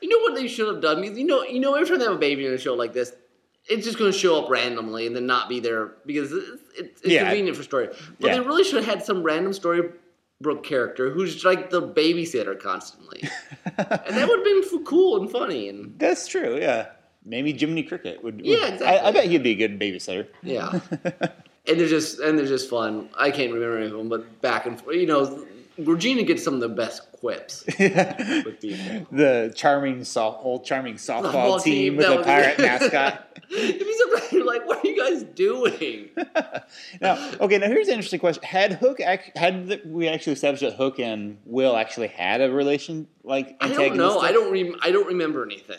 You 0.01 0.09
know 0.11 0.19
what 0.19 0.35
they 0.37 0.47
should 0.47 0.69
have 0.73 0.83
done? 0.83 1.03
You 1.17 1.25
know, 1.25 1.43
you 1.43 1.59
know, 1.61 1.75
every 1.75 1.89
time 1.89 1.99
they 1.99 2.05
have 2.05 2.15
a 2.15 2.19
baby 2.19 2.47
in 2.47 2.53
a 2.53 2.59
show 2.59 2.75
like 2.75 2.93
this, 2.93 3.13
it's 3.69 3.85
just 3.85 3.99
going 3.99 4.13
to 4.13 4.17
show 4.17 4.45
up 4.45 4.51
randomly 4.51 5.07
and 5.07 5.17
then 5.17 5.27
not 5.27 5.49
be 5.49 5.59
there 5.61 5.93
because 6.07 6.31
it's, 6.31 6.47
it's, 6.79 7.01
it's 7.03 7.11
Yeah. 7.11 7.25
convenient 7.25 7.57
for 7.57 7.63
story. 7.65 7.89
But 8.21 8.29
Yeah. 8.29 8.35
they 8.35 8.41
really 8.41 8.63
should 8.65 8.85
have 8.85 8.95
had 8.99 9.05
some 9.05 9.23
random 9.25 9.53
storybook 10.41 10.65
character 10.65 11.11
who's 11.11 11.45
like 11.45 11.71
the 11.71 11.83
babysitter 11.83 12.59
constantly, 12.59 13.23
and 13.65 13.77
that 14.17 14.29
would 14.29 14.39
have 14.39 14.45
been 14.45 14.63
f- 14.65 14.85
cool 14.85 15.21
and 15.21 15.31
funny. 15.31 15.69
And 15.69 15.99
That's 15.99 16.27
true. 16.27 16.59
Yeah, 16.61 16.89
maybe 17.25 17.53
Jiminy 17.53 17.83
Cricket 17.83 18.23
would. 18.23 18.37
would- 18.37 18.47
Yeah, 18.47 18.79
I, 18.85 19.09
I 19.09 19.11
bet 19.13 19.25
he'd 19.27 19.43
be 19.43 19.53
a 19.53 19.55
good 19.55 19.79
babysitter. 19.81 20.29
yeah, 20.43 20.79
and 21.03 21.81
they're 21.81 21.89
just 21.89 22.21
and 22.21 22.39
they're 22.39 22.47
just 22.47 22.71
fun. 22.71 23.09
I 23.17 23.31
can't 23.31 23.53
remember 23.53 23.79
any 23.79 23.87
of 23.87 23.93
them, 23.93 24.09
but 24.09 24.41
back 24.41 24.67
and 24.67 24.81
forth, 24.81 24.97
you 24.97 25.07
know, 25.07 25.45
Regina 25.79 26.23
gets 26.25 26.43
some 26.43 26.55
of 26.55 26.61
the 26.61 26.69
best 26.69 27.11
quips 27.13 27.65
with 27.79 28.61
people. 28.61 29.07
the 29.13 29.53
charming 29.55 30.05
soft, 30.05 30.45
old 30.45 30.65
charming 30.65 30.95
softball 30.95 31.63
team, 31.63 31.93
team, 31.93 31.97
with 31.97 32.07
a 32.07 32.23
pirate 32.23 32.59
mascot. 32.59 33.41
You'd 33.49 33.79
be 33.79 33.95
surprised. 33.97 34.33
You're 34.33 34.45
like, 34.45 34.67
what 34.67 34.85
are 34.85 34.89
you 34.89 34.97
guys 34.97 35.23
doing? 35.23 36.11
now, 37.01 37.33
okay, 37.41 37.59
now 37.59 37.67
here's 37.67 37.89
an 37.89 37.95
interesting 37.95 38.21
question: 38.21 38.43
Had 38.43 38.73
Hook 38.75 39.01
had 39.01 39.69
the, 39.69 39.81
we 39.87 40.09
actually 40.09 40.35
established 40.35 40.63
that 40.63 40.75
Hook 40.75 40.99
and 40.99 41.39
Will 41.45 41.77
actually 41.77 42.09
had 42.09 42.41
a 42.41 42.51
relation, 42.51 43.07
like 43.23 43.57
I 43.61 43.69
don't 43.69 43.97
know. 43.97 44.19
I 44.19 44.33
don't. 44.33 44.53
Rem- 44.53 44.77
I 44.83 44.91
don't 44.91 45.07
remember 45.07 45.45
anything 45.45 45.79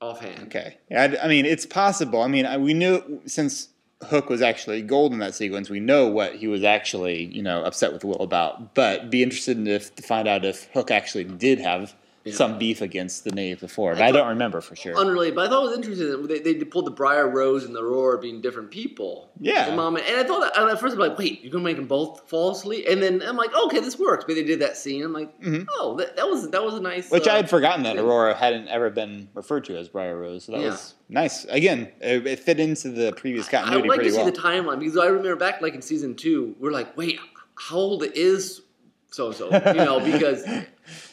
offhand. 0.00 0.40
Okay, 0.44 0.78
I, 0.90 1.16
I 1.18 1.28
mean, 1.28 1.46
it's 1.46 1.66
possible. 1.66 2.22
I 2.22 2.28
mean, 2.28 2.46
I, 2.46 2.58
we 2.58 2.74
knew 2.74 3.20
since 3.26 3.68
Hook 4.04 4.30
was 4.30 4.40
actually 4.40 4.82
gold 4.82 5.12
in 5.12 5.18
that 5.18 5.34
sequence, 5.34 5.68
we 5.68 5.80
know 5.80 6.06
what 6.06 6.36
he 6.36 6.46
was 6.46 6.64
actually, 6.64 7.24
you 7.24 7.42
know, 7.42 7.62
upset 7.64 7.92
with 7.92 8.04
Will 8.04 8.22
about. 8.22 8.74
But 8.74 9.10
be 9.10 9.22
interested 9.22 9.58
in 9.58 9.66
if, 9.66 9.94
to 9.96 10.02
find 10.02 10.26
out 10.26 10.44
if 10.44 10.68
Hook 10.72 10.90
actually 10.90 11.24
did 11.24 11.60
have 11.60 11.94
Yeah. 12.30 12.36
some 12.36 12.58
beef 12.58 12.80
against 12.80 13.24
the 13.24 13.30
knave 13.32 13.60
before. 13.60 13.92
But 13.94 14.02
I 14.02 14.08
I, 14.08 14.12
don't 14.12 14.28
remember 14.28 14.60
for 14.60 14.74
sure. 14.76 14.96
Unrelated, 14.96 15.34
but 15.34 15.46
I 15.46 15.48
thought 15.48 15.62
it 15.64 15.68
was 15.68 15.76
interesting 15.76 16.08
that 16.26 16.44
they, 16.44 16.54
they 16.54 16.64
pulled 16.64 16.86
the 16.86 16.90
Briar 16.90 17.28
Rose 17.28 17.64
and 17.64 17.74
the 17.74 17.82
Aurora 17.82 18.18
being 18.18 18.40
different 18.40 18.70
people. 18.70 19.30
Yeah. 19.40 19.66
And 19.66 19.76
mom 19.76 19.96
and 19.96 20.04
I 20.04 20.24
thought 20.24 20.40
that 20.54 20.68
at 20.68 20.80
first 20.80 20.94
I'm 20.94 21.00
like, 21.00 21.18
wait, 21.18 21.42
you're 21.42 21.52
gonna 21.52 21.64
make 21.64 21.76
them 21.76 21.86
both 21.86 22.28
fall 22.28 22.52
asleep, 22.52 22.86
and 22.88 23.02
then 23.02 23.22
I'm 23.22 23.36
like, 23.36 23.54
okay, 23.54 23.80
this 23.80 23.98
works. 23.98 24.24
But 24.26 24.34
they 24.34 24.44
did 24.44 24.60
that 24.60 24.76
scene. 24.76 25.02
I'm 25.04 25.12
like, 25.12 25.40
Mhm. 25.40 25.66
oh, 25.78 25.96
that, 25.96 26.16
that 26.16 26.28
was 26.28 26.50
that 26.50 26.62
was 26.64 26.74
a 26.74 26.80
nice. 26.80 27.10
Which 27.10 27.28
uh, 27.28 27.32
I 27.32 27.36
had 27.36 27.48
forgotten 27.50 27.82
that. 27.84 27.96
Aurora 27.96 28.34
hadn't 28.34 28.68
ever 28.68 28.90
been 28.90 29.28
referred 29.34 29.64
to 29.66 29.76
as 29.78 29.88
Briar 29.88 30.18
Rose, 30.18 30.44
so 30.44 30.52
that 30.52 30.60
Yeah. 30.60 30.70
was 30.70 30.94
nice. 31.08 31.44
Again, 31.46 31.90
it, 32.00 32.26
it 32.26 32.40
fit 32.40 32.58
into 32.60 32.88
the 32.90 33.12
previous 33.12 33.48
continuity. 33.48 33.88
I 33.88 33.88
continuity 33.88 33.88
would 33.88 33.96
like 33.98 34.06
to 34.06 34.10
see 34.12 34.42
well. 34.46 34.62
the 34.62 34.68
timeline 34.68 34.78
because 34.80 34.96
I 34.96 35.06
remember 35.06 35.36
back 35.36 35.60
like 35.62 35.74
in 35.74 35.82
season 35.82 36.14
two, 36.14 36.54
we're 36.58 36.72
like, 36.72 36.96
wait, 36.96 37.18
how 37.56 37.76
old 37.76 38.04
is 38.04 38.62
so 39.10 39.32
so? 39.32 39.46
You 39.50 39.74
know, 39.74 39.98
because 40.00 40.44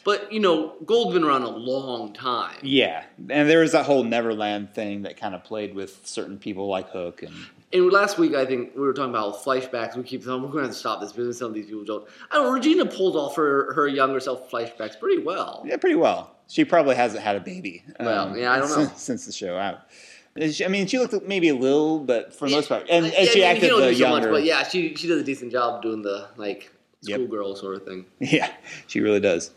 but 0.04 0.32
you 0.32 0.40
know, 0.40 0.74
Gold's 0.84 1.14
been 1.14 1.24
around 1.24 1.42
a 1.42 1.50
long 1.50 2.12
time. 2.12 2.56
yeah, 2.62 3.04
and 3.30 3.48
there 3.48 3.60
was 3.60 3.72
that 3.72 3.86
whole 3.86 4.04
Neverland 4.04 4.72
thing 4.74 5.02
that 5.02 5.16
kind 5.18 5.34
of 5.34 5.44
played 5.44 5.74
with 5.74 6.06
certain 6.06 6.38
people 6.38 6.68
like 6.68 6.90
Hook 6.90 7.22
and 7.22 7.34
And 7.72 7.92
last 7.92 8.16
week, 8.18 8.34
I 8.34 8.46
think 8.46 8.74
we 8.74 8.80
were 8.80 8.92
talking 8.94 9.10
about 9.10 9.36
flashbacks. 9.44 9.96
We 9.96 10.02
keep 10.02 10.22
saying 10.24 10.40
we're 10.42 10.48
going 10.48 10.62
to 10.62 10.68
have 10.68 10.72
to 10.72 10.78
stop 10.78 11.00
this 11.00 11.12
business. 11.12 11.38
Some 11.38 11.48
of 11.48 11.54
these 11.54 11.66
people 11.66 11.84
don't. 11.84 12.08
I 12.30 12.36
don't. 12.36 12.46
know, 12.46 12.52
Regina 12.52 12.86
pulled 12.86 13.14
off 13.16 13.36
her 13.36 13.72
her 13.74 13.86
younger 13.86 14.20
self 14.20 14.50
flashbacks 14.50 14.98
pretty 14.98 15.22
well. 15.22 15.62
yeah, 15.66 15.76
pretty 15.76 15.96
well. 15.96 16.34
She 16.48 16.64
probably 16.64 16.94
hasn't 16.94 17.22
had 17.22 17.36
a 17.36 17.40
baby. 17.40 17.84
um, 18.00 18.06
Well, 18.06 18.36
yeah, 18.38 18.52
I 18.52 18.58
don't 18.58 18.70
know. 18.70 18.84
since, 18.86 19.02
since 19.08 19.26
the 19.26 19.32
show 19.32 19.56
out. 19.58 19.80
I 20.40 20.68
mean, 20.68 20.86
she 20.86 20.98
looked 20.98 21.26
maybe 21.26 21.48
a 21.48 21.54
little, 21.54 21.98
but 21.98 22.32
for 22.32 22.48
the 22.48 22.54
most 22.54 22.68
part, 22.68 22.86
and, 22.88 23.04
Yeah, 23.06 23.12
and 23.18 23.28
she 23.28 23.40
yeah, 23.40 23.46
acted 23.48 23.68
don't 23.70 23.80
the 23.80 23.88
do 23.88 23.94
so 23.94 23.98
younger. 24.08 24.28
much, 24.30 24.36
but 24.36 24.44
yeah, 24.44 24.62
she 24.66 24.94
she 24.94 25.08
does 25.08 25.20
a 25.20 25.24
decent 25.24 25.50
job 25.52 25.82
doing 25.82 26.00
the 26.02 26.28
like 26.36 26.70
Yep. 27.02 27.16
schoolgirl 27.16 27.54
sort 27.56 27.74
of 27.76 27.84
thing. 27.84 28.06
Yeah, 28.20 28.50
she 28.86 29.00
really 29.00 29.20
does. 29.20 29.50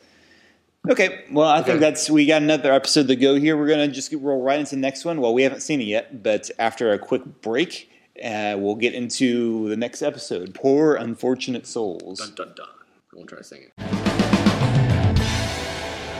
Okay, 0.89 1.25
well, 1.31 1.47
I 1.47 1.61
think 1.61 1.79
that's 1.79 2.09
we 2.09 2.25
got 2.25 2.41
another 2.41 2.73
episode 2.73 3.07
to 3.09 3.15
go 3.15 3.35
here. 3.35 3.55
We're 3.55 3.67
gonna 3.67 3.87
just 3.87 4.11
roll 4.13 4.41
right 4.41 4.59
into 4.59 4.71
the 4.71 4.81
next 4.81 5.05
one. 5.05 5.21
Well, 5.21 5.31
we 5.33 5.43
haven't 5.43 5.61
seen 5.61 5.79
it 5.79 5.83
yet, 5.85 6.23
but 6.23 6.49
after 6.57 6.91
a 6.91 6.97
quick 6.97 7.21
break, 7.41 7.87
uh, 8.23 8.55
we'll 8.57 8.73
get 8.75 8.95
into 8.95 9.69
the 9.69 9.77
next 9.77 10.01
episode. 10.01 10.55
Poor 10.55 10.95
unfortunate 10.95 11.67
souls. 11.67 12.19
Dun 12.19 12.33
dun 12.33 12.53
dun. 12.55 12.67
I 13.13 13.15
won't 13.15 13.29
try 13.29 13.37
to 13.37 13.43
sing 13.43 13.61
it. 13.61 13.73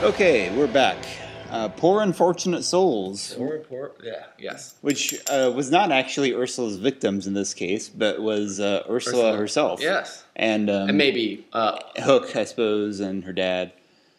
Okay, 0.04 0.56
we're 0.56 0.68
back. 0.72 0.96
Uh, 1.50 1.68
Poor 1.68 2.00
unfortunate 2.00 2.62
souls, 2.64 3.34
Poor, 3.34 3.58
poor. 3.58 3.92
Yeah. 4.02 4.24
Yes. 4.38 4.76
which 4.80 5.14
uh, 5.28 5.52
was 5.54 5.70
not 5.70 5.92
actually 5.92 6.32
Ursula's 6.32 6.76
victims 6.76 7.26
in 7.26 7.34
this 7.34 7.52
case, 7.52 7.90
but 7.90 8.22
was 8.22 8.58
uh, 8.58 8.84
Ursula, 8.88 8.94
Ursula. 8.94 9.36
herself. 9.36 9.80
Yes. 9.82 10.24
and, 10.34 10.70
um, 10.70 10.88
And 10.88 10.96
maybe 10.96 11.46
uh, 11.52 11.78
Hook, 11.98 12.36
I 12.36 12.44
suppose, 12.44 13.00
and 13.00 13.24
her 13.24 13.34
dad. 13.34 13.72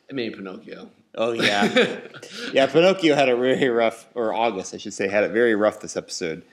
And 0.10 0.16
mean 0.16 0.34
Pinocchio. 0.34 0.90
Oh 1.16 1.32
yeah. 1.32 2.00
Yeah, 2.54 2.66
Pinocchio 2.68 3.16
had 3.16 3.30
a 3.30 3.36
very 3.36 3.70
rough, 3.70 4.08
or 4.16 4.34
August, 4.34 4.74
I 4.74 4.78
should 4.78 4.94
say, 4.94 5.08
had 5.08 5.24
it 5.24 5.32
very 5.32 5.56
rough 5.56 5.80
this 5.80 5.96
episode. 5.98 6.44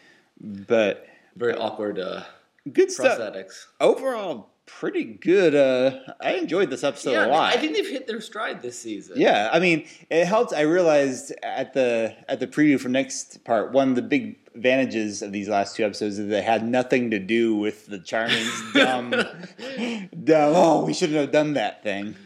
But 0.41 1.07
Very 1.37 1.55
awkward 1.55 1.99
uh, 1.99 2.25
good 2.73 2.91
stuff. 2.91 3.19
prosthetics. 3.19 3.67
Overall, 3.81 4.49
pretty 4.67 5.05
good. 5.05 5.55
Uh, 5.55 5.99
I 6.21 6.35
enjoyed 6.35 6.71
this 6.71 6.83
episode 6.85 7.13
yeah, 7.13 7.27
a 7.27 7.29
lot. 7.29 7.55
I 7.55 7.59
think 7.59 7.75
they've 7.77 7.89
hit 7.89 8.07
their 8.07 8.21
stride 8.21 8.63
this 8.63 8.79
season. 8.79 9.21
yeah, 9.21 9.51
I 9.53 9.59
mean, 9.61 9.87
it 10.11 10.25
helped. 10.27 10.53
I 10.55 10.63
realized 10.63 11.33
at 11.43 11.75
the 11.75 12.15
at 12.29 12.41
the 12.41 12.47
preview 12.47 12.81
for 12.81 12.89
next 12.89 13.45
part, 13.45 13.73
one 13.73 13.91
of 13.91 13.97
the 13.97 14.03
big 14.03 14.40
advantages 14.55 15.23
of 15.23 15.33
these 15.33 15.49
last 15.49 15.77
two 15.77 15.85
episodes 15.85 16.19
is 16.19 16.29
they 16.29 16.43
had 16.43 16.67
nothing 16.67 17.11
to 17.11 17.19
do 17.19 17.55
with 17.55 17.87
the 17.87 17.99
Charming's 17.99 18.63
dumb, 18.75 19.11
dumb. 19.11 20.53
Oh, 20.55 20.85
we 20.85 20.93
shouldn't 20.93 21.19
have 21.19 21.31
done 21.31 21.55
that 21.55 21.83
thing. 21.83 22.17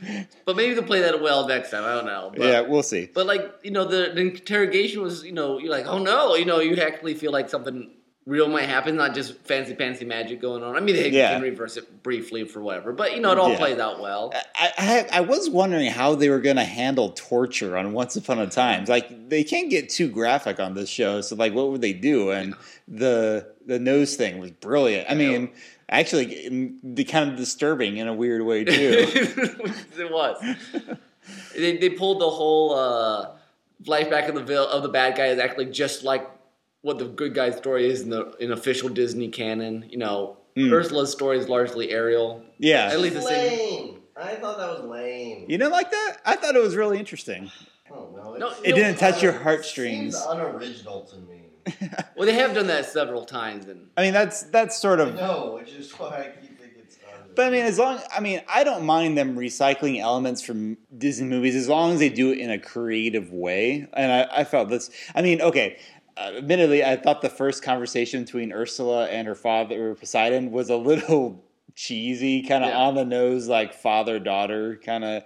But 0.44 0.56
maybe 0.56 0.74
they'll 0.74 0.84
play 0.84 1.00
that 1.00 1.20
well 1.20 1.46
next 1.46 1.70
time. 1.70 1.84
I 1.84 1.94
don't 1.94 2.06
know. 2.06 2.32
But, 2.36 2.46
yeah, 2.46 2.60
we'll 2.62 2.82
see. 2.82 3.10
But 3.12 3.26
like 3.26 3.60
you 3.62 3.70
know, 3.70 3.84
the, 3.84 4.12
the 4.14 4.20
interrogation 4.20 5.02
was 5.02 5.24
you 5.24 5.32
know 5.32 5.58
you're 5.58 5.70
like 5.70 5.86
oh 5.86 5.98
no 5.98 6.34
you 6.34 6.44
know 6.44 6.60
you 6.60 6.76
actually 6.76 7.14
feel 7.14 7.32
like 7.32 7.50
something 7.50 7.90
real 8.26 8.48
might 8.48 8.68
happen, 8.68 8.96
not 8.96 9.14
just 9.14 9.36
fancy 9.40 9.74
fancy 9.74 10.04
magic 10.04 10.40
going 10.40 10.62
on. 10.62 10.76
I 10.76 10.80
mean 10.80 10.96
they 10.96 11.10
Yeah. 11.10 11.32
can 11.34 11.42
reverse 11.42 11.76
it 11.76 12.02
briefly 12.02 12.44
for 12.44 12.60
whatever, 12.60 12.92
but 12.92 13.14
you 13.14 13.20
know 13.20 13.32
it 13.32 13.38
all 13.38 13.50
Yeah. 13.50 13.58
plays 13.58 13.78
out 13.78 14.00
well. 14.00 14.32
I, 14.54 14.72
I, 15.12 15.18
I 15.18 15.20
was 15.20 15.50
wondering 15.50 15.90
how 15.90 16.14
they 16.14 16.30
were 16.30 16.40
going 16.40 16.56
to 16.56 16.64
handle 16.64 17.10
torture 17.10 17.76
on 17.76 17.92
Once 17.92 18.16
Upon 18.16 18.38
a 18.38 18.46
Time. 18.46 18.84
Like 18.86 19.28
they 19.28 19.44
can't 19.44 19.68
get 19.70 19.88
too 19.90 20.08
graphic 20.08 20.58
on 20.58 20.74
this 20.74 20.88
show, 20.88 21.20
so 21.20 21.36
like 21.36 21.52
what 21.52 21.70
would 21.70 21.80
they 21.82 21.92
do? 21.92 22.30
And 22.30 22.54
the 22.88 23.52
the 23.66 23.78
nose 23.78 24.16
thing 24.16 24.38
was 24.38 24.50
brilliant. 24.52 25.10
I 25.10 25.14
mean, 25.14 25.50
actually, 25.88 26.26
mm, 26.48 26.76
the 26.82 27.04
kind 27.04 27.30
of 27.30 27.36
disturbing 27.36 27.96
in 27.98 28.08
a 28.08 28.14
weird 28.14 28.42
way 28.42 28.64
too. 28.64 28.72
it 29.08 30.10
was. 30.12 30.42
they, 31.56 31.76
they 31.78 31.90
pulled 31.90 32.20
the 32.20 32.28
whole 32.30 32.74
uh, 32.74 33.30
life 33.86 34.10
back 34.10 34.28
of 34.28 34.34
the 34.34 34.42
vil- 34.42 34.68
of 34.68 34.82
the 34.82 34.88
bad 34.88 35.16
guy 35.16 35.26
is 35.26 35.38
actually 35.38 35.66
just 35.66 36.04
like 36.04 36.28
what 36.84 36.98
the 36.98 37.06
good 37.06 37.34
guy 37.34 37.50
story 37.50 37.90
is 37.90 38.02
in 38.02 38.10
the 38.10 38.30
in 38.38 38.52
official 38.52 38.88
Disney 38.88 39.28
canon. 39.28 39.86
You 39.90 39.98
know, 39.98 40.36
Mm. 40.56 40.70
Ursula's 40.70 41.10
story 41.10 41.36
is 41.38 41.48
largely 41.48 41.90
Ariel. 41.90 42.40
Yeah. 42.58 42.88
At 42.92 43.00
least 43.00 43.16
the 43.16 43.22
same. 43.22 43.58
lame. 43.58 44.00
I 44.16 44.36
thought 44.36 44.56
that 44.58 44.68
was 44.70 44.88
lame. 44.88 45.46
You 45.48 45.58
didn't 45.58 45.72
like 45.72 45.90
that? 45.90 46.18
I 46.24 46.36
thought 46.36 46.54
it 46.54 46.62
was 46.62 46.76
really 46.76 46.96
interesting. 47.00 47.50
I 47.86 47.88
don't 47.88 48.14
know. 48.14 48.36
No, 48.36 48.52
It 48.62 48.74
didn't 48.76 48.98
touch 48.98 49.20
your 49.20 49.32
it 49.34 49.42
heartstrings. 49.42 50.14
Seems 50.16 50.26
unoriginal 50.28 51.00
to 51.10 51.16
me. 51.16 51.40
Well, 52.16 52.26
they 52.26 52.34
have 52.34 52.54
done 52.54 52.68
that 52.68 52.86
several 52.86 53.24
times, 53.24 53.66
and 53.66 53.88
I 53.96 54.02
mean, 54.02 54.12
that's 54.12 54.44
that's 54.44 54.80
sort 54.80 55.00
of. 55.00 55.16
No, 55.16 55.58
which 55.58 55.72
is 55.72 55.90
why 55.98 56.08
I 56.08 56.40
keep 56.40 56.56
thinking 56.60 56.78
it's 56.84 56.96
unoriginal. 56.98 57.32
But 57.34 57.46
I 57.46 57.50
mean, 57.50 57.64
as 57.64 57.76
long 57.78 57.98
I 58.16 58.20
mean, 58.20 58.40
I 58.48 58.62
don't 58.62 58.84
mind 58.86 59.18
them 59.18 59.34
recycling 59.36 59.98
elements 60.00 60.40
from 60.42 60.76
Disney 60.96 61.26
movies 61.26 61.56
as 61.56 61.68
long 61.68 61.94
as 61.94 61.98
they 61.98 62.10
do 62.10 62.30
it 62.30 62.38
in 62.38 62.50
a 62.52 62.58
creative 62.60 63.32
way. 63.32 63.88
And 63.94 64.12
I, 64.12 64.40
I 64.40 64.44
felt 64.44 64.68
this. 64.68 64.90
I 65.16 65.22
mean, 65.22 65.40
okay. 65.42 65.78
Admittedly, 66.16 66.84
I 66.84 66.96
thought 66.96 67.22
the 67.22 67.28
first 67.28 67.62
conversation 67.62 68.24
between 68.24 68.52
Ursula 68.52 69.06
and 69.08 69.26
her 69.26 69.34
father 69.34 69.94
Poseidon 69.94 70.50
was 70.52 70.70
a 70.70 70.76
little 70.76 71.44
cheesy, 71.74 72.42
kind 72.42 72.62
of 72.64 72.70
Yeah. 72.70 72.78
on 72.78 72.94
the 72.94 73.04
nose, 73.04 73.48
like 73.48 73.74
father 73.74 74.18
daughter 74.18 74.80
kind 74.84 75.04
of. 75.04 75.22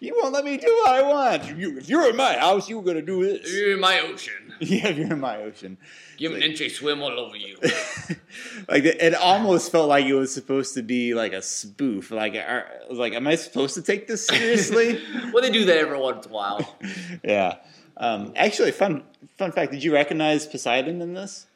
You 0.00 0.18
won't 0.20 0.32
let 0.34 0.44
me 0.44 0.56
do 0.56 0.66
what 0.82 0.90
I 0.96 1.02
want. 1.02 1.56
You, 1.56 1.78
if 1.78 1.88
you're 1.88 2.10
in 2.10 2.16
my 2.16 2.32
house, 2.36 2.68
you're 2.68 2.82
gonna 2.82 3.02
do 3.02 3.22
this. 3.24 3.52
you're 3.54 3.74
in 3.74 3.80
my 3.80 4.00
ocean. 4.00 4.34
Yeah, 4.60 4.88
if 4.88 4.96
you're 4.98 5.12
in 5.12 5.18
my 5.20 5.38
ocean. 5.38 5.76
Give 6.18 6.32
an 6.34 6.40
inch, 6.42 6.62
I 6.62 6.68
swim 6.68 7.02
all 7.02 7.18
over 7.18 7.34
you. 7.36 7.56
like 8.68 8.84
it 8.84 9.12
almost 9.14 9.72
felt 9.72 9.88
like 9.88 10.06
it 10.06 10.14
was 10.14 10.32
supposed 10.32 10.74
to 10.74 10.82
be 10.82 11.14
like 11.14 11.32
a 11.32 11.42
spoof. 11.42 12.12
Like, 12.12 12.34
are, 12.36 12.66
I 12.84 12.88
was 12.88 12.98
like, 12.98 13.12
am 13.14 13.26
I 13.26 13.34
supposed 13.34 13.74
to 13.74 13.82
take 13.82 14.06
this 14.06 14.26
seriously? 14.28 15.00
well, 15.32 15.42
they 15.42 15.50
do 15.50 15.64
that 15.64 15.78
every 15.78 15.98
once 15.98 16.26
in 16.26 16.30
a 16.30 16.34
while. 16.34 16.78
yeah. 17.24 17.56
Um, 17.96 18.32
actually, 18.36 18.72
fun 18.72 19.04
fun 19.36 19.52
fact: 19.52 19.72
Did 19.72 19.84
you 19.84 19.92
recognize 19.92 20.46
Poseidon 20.46 21.00
in 21.00 21.14
this? 21.14 21.46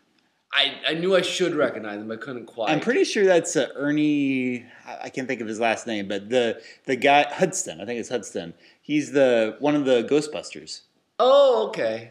I, 0.53 0.75
I 0.89 0.95
knew 0.95 1.15
I 1.15 1.23
should 1.23 1.55
recognize 1.55 1.99
him, 1.99 2.09
but 2.09 2.19
I 2.19 2.23
couldn't 2.23 2.47
quite. 2.47 2.71
I'm 2.71 2.81
pretty 2.81 3.05
sure 3.05 3.25
that's 3.27 3.57
uh, 3.57 3.69
Ernie. 3.75 4.65
I 4.87 5.11
can't 5.11 5.29
think 5.29 5.41
of 5.41 5.49
his 5.49 5.61
last 5.61 5.87
name, 5.87 6.09
but 6.09 6.31
the 6.31 6.63
the 6.85 6.97
guy 6.97 7.27
Hudson. 7.31 7.81
I 7.81 7.85
think 7.85 8.01
it's 8.01 8.09
Hudson. 8.09 8.55
He's 8.81 9.13
the 9.13 9.57
one 9.59 9.75
of 9.75 9.85
the 9.85 10.05
Ghostbusters. 10.05 10.83
Oh, 11.19 11.69
okay. 11.69 12.11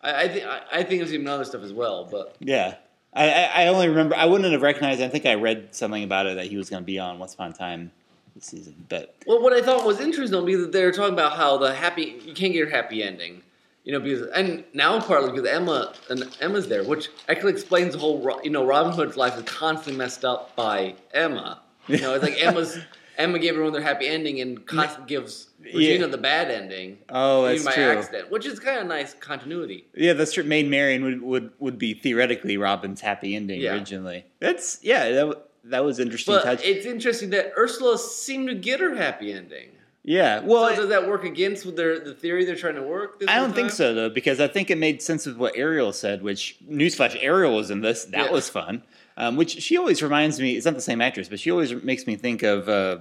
I, 0.00 0.22
I 0.24 0.28
think 0.28 0.46
I, 0.72 0.82
think 0.82 1.02
I've 1.02 1.08
seen 1.08 1.26
other 1.26 1.44
stuff 1.44 1.62
as 1.62 1.72
well, 1.72 2.08
but 2.10 2.36
Yeah. 2.40 2.76
I, 3.12 3.30
I 3.30 3.42
I 3.64 3.66
only 3.68 3.88
remember 3.88 4.16
I 4.16 4.24
wouldn't 4.26 4.50
have 4.52 4.62
recognized. 4.62 5.00
I 5.00 5.08
think 5.08 5.26
I 5.26 5.34
read 5.34 5.68
something 5.72 6.02
about 6.02 6.26
it 6.26 6.36
that 6.36 6.46
he 6.46 6.56
was 6.56 6.68
going 6.68 6.82
to 6.82 6.86
be 6.86 6.98
on 6.98 7.18
Once 7.18 7.34
Upon 7.34 7.50
a 7.50 7.54
Time 7.54 7.92
this 8.34 8.46
season. 8.46 8.74
But 8.88 9.14
well, 9.26 9.40
what 9.40 9.52
I 9.52 9.62
thought 9.62 9.86
was 9.86 10.00
interesting 10.00 10.32
though, 10.32 10.44
because 10.44 10.70
they 10.70 10.84
were 10.84 10.92
talking 10.92 11.14
about 11.14 11.36
how 11.36 11.58
the 11.58 11.74
happy 11.74 12.20
you 12.24 12.34
can't 12.34 12.52
get 12.52 12.54
your 12.54 12.70
happy 12.70 13.02
ending, 13.04 13.42
you 13.84 13.92
know, 13.92 14.00
because 14.00 14.26
and 14.28 14.64
now 14.72 15.00
partly 15.00 15.30
because 15.30 15.46
Emma 15.48 15.94
and 16.10 16.36
Emma's 16.40 16.66
there, 16.68 16.82
which 16.84 17.08
actually 17.28 17.52
explains 17.52 17.92
the 17.92 17.98
whole. 18.00 18.40
You 18.42 18.50
know, 18.50 18.64
Robin 18.64 18.92
Hood's 18.92 19.16
life 19.16 19.36
is 19.36 19.44
constantly 19.44 19.96
messed 19.98 20.24
up 20.24 20.56
by 20.56 20.94
Emma. 21.12 21.60
You 21.86 21.98
know, 22.00 22.14
it's 22.14 22.24
like 22.24 22.36
Emma's 22.42 22.78
Emma 23.16 23.38
gave 23.38 23.50
everyone 23.52 23.72
their 23.72 23.82
happy 23.82 24.08
ending 24.08 24.40
and 24.40 24.66
constantly 24.66 25.06
gives 25.06 25.50
Regina 25.60 26.06
Yeah. 26.06 26.06
the 26.06 26.18
bad 26.18 26.50
ending. 26.50 26.98
oh, 27.10 27.44
that's 27.46 27.64
by 27.64 27.72
true. 27.72 27.84
accident, 27.84 28.30
which 28.30 28.44
is 28.46 28.58
kind 28.58 28.80
of 28.80 28.86
nice 28.88 29.14
continuity. 29.14 29.86
Yeah, 29.94 30.14
that's 30.14 30.32
true. 30.32 30.42
Maid 30.44 30.68
Marian 30.68 31.04
would, 31.04 31.22
would, 31.22 31.50
would 31.60 31.78
be 31.78 31.94
theoretically 31.94 32.56
Robin's 32.56 33.00
happy 33.02 33.36
ending 33.36 33.60
Yeah. 33.60 33.74
originally. 33.74 34.24
That's 34.40 34.80
yeah, 34.82 35.10
that, 35.10 35.42
that 35.64 35.84
was 35.84 36.00
interesting 36.00 36.34
But 36.34 36.42
touch. 36.44 36.64
it's 36.64 36.86
interesting 36.86 37.30
that 37.30 37.52
Ursula 37.56 37.98
seemed 37.98 38.48
to 38.48 38.54
get 38.54 38.80
her 38.80 38.96
happy 38.96 39.32
ending. 39.32 39.68
Yeah, 40.04 40.40
well, 40.40 40.68
so 40.70 40.76
does 40.82 40.88
that 40.90 41.08
work 41.08 41.24
against 41.24 41.64
with 41.66 41.76
their 41.76 41.98
the 41.98 42.14
theory 42.14 42.44
they're 42.44 42.54
trying 42.56 42.74
to 42.76 42.82
work? 42.82 43.18
This 43.20 43.28
I 43.28 43.36
don't 43.36 43.54
think 43.54 43.70
so 43.70 43.94
though, 43.94 44.10
because 44.10 44.38
I 44.40 44.46
think 44.48 44.70
it 44.70 44.78
made 44.78 45.00
sense 45.02 45.24
with 45.26 45.36
what 45.36 45.56
Ariel 45.56 45.92
said. 45.92 46.22
Which 46.22 46.56
newsflash, 46.68 47.16
Ariel 47.20 47.54
was 47.56 47.70
in 47.70 47.80
this. 47.80 48.04
That 48.06 48.26
Yeah. 48.26 48.30
was 48.30 48.48
fun. 48.48 48.82
Um, 49.16 49.36
which 49.36 49.62
she 49.62 49.76
always 49.78 50.02
reminds 50.02 50.38
me. 50.40 50.56
It's 50.56 50.66
not 50.66 50.74
the 50.74 50.80
same 50.80 51.00
actress, 51.00 51.28
but 51.28 51.38
she 51.40 51.50
always 51.50 51.72
makes 51.82 52.06
me 52.06 52.16
think 52.16 52.42
of. 52.42 52.68
Uh, 52.68 52.98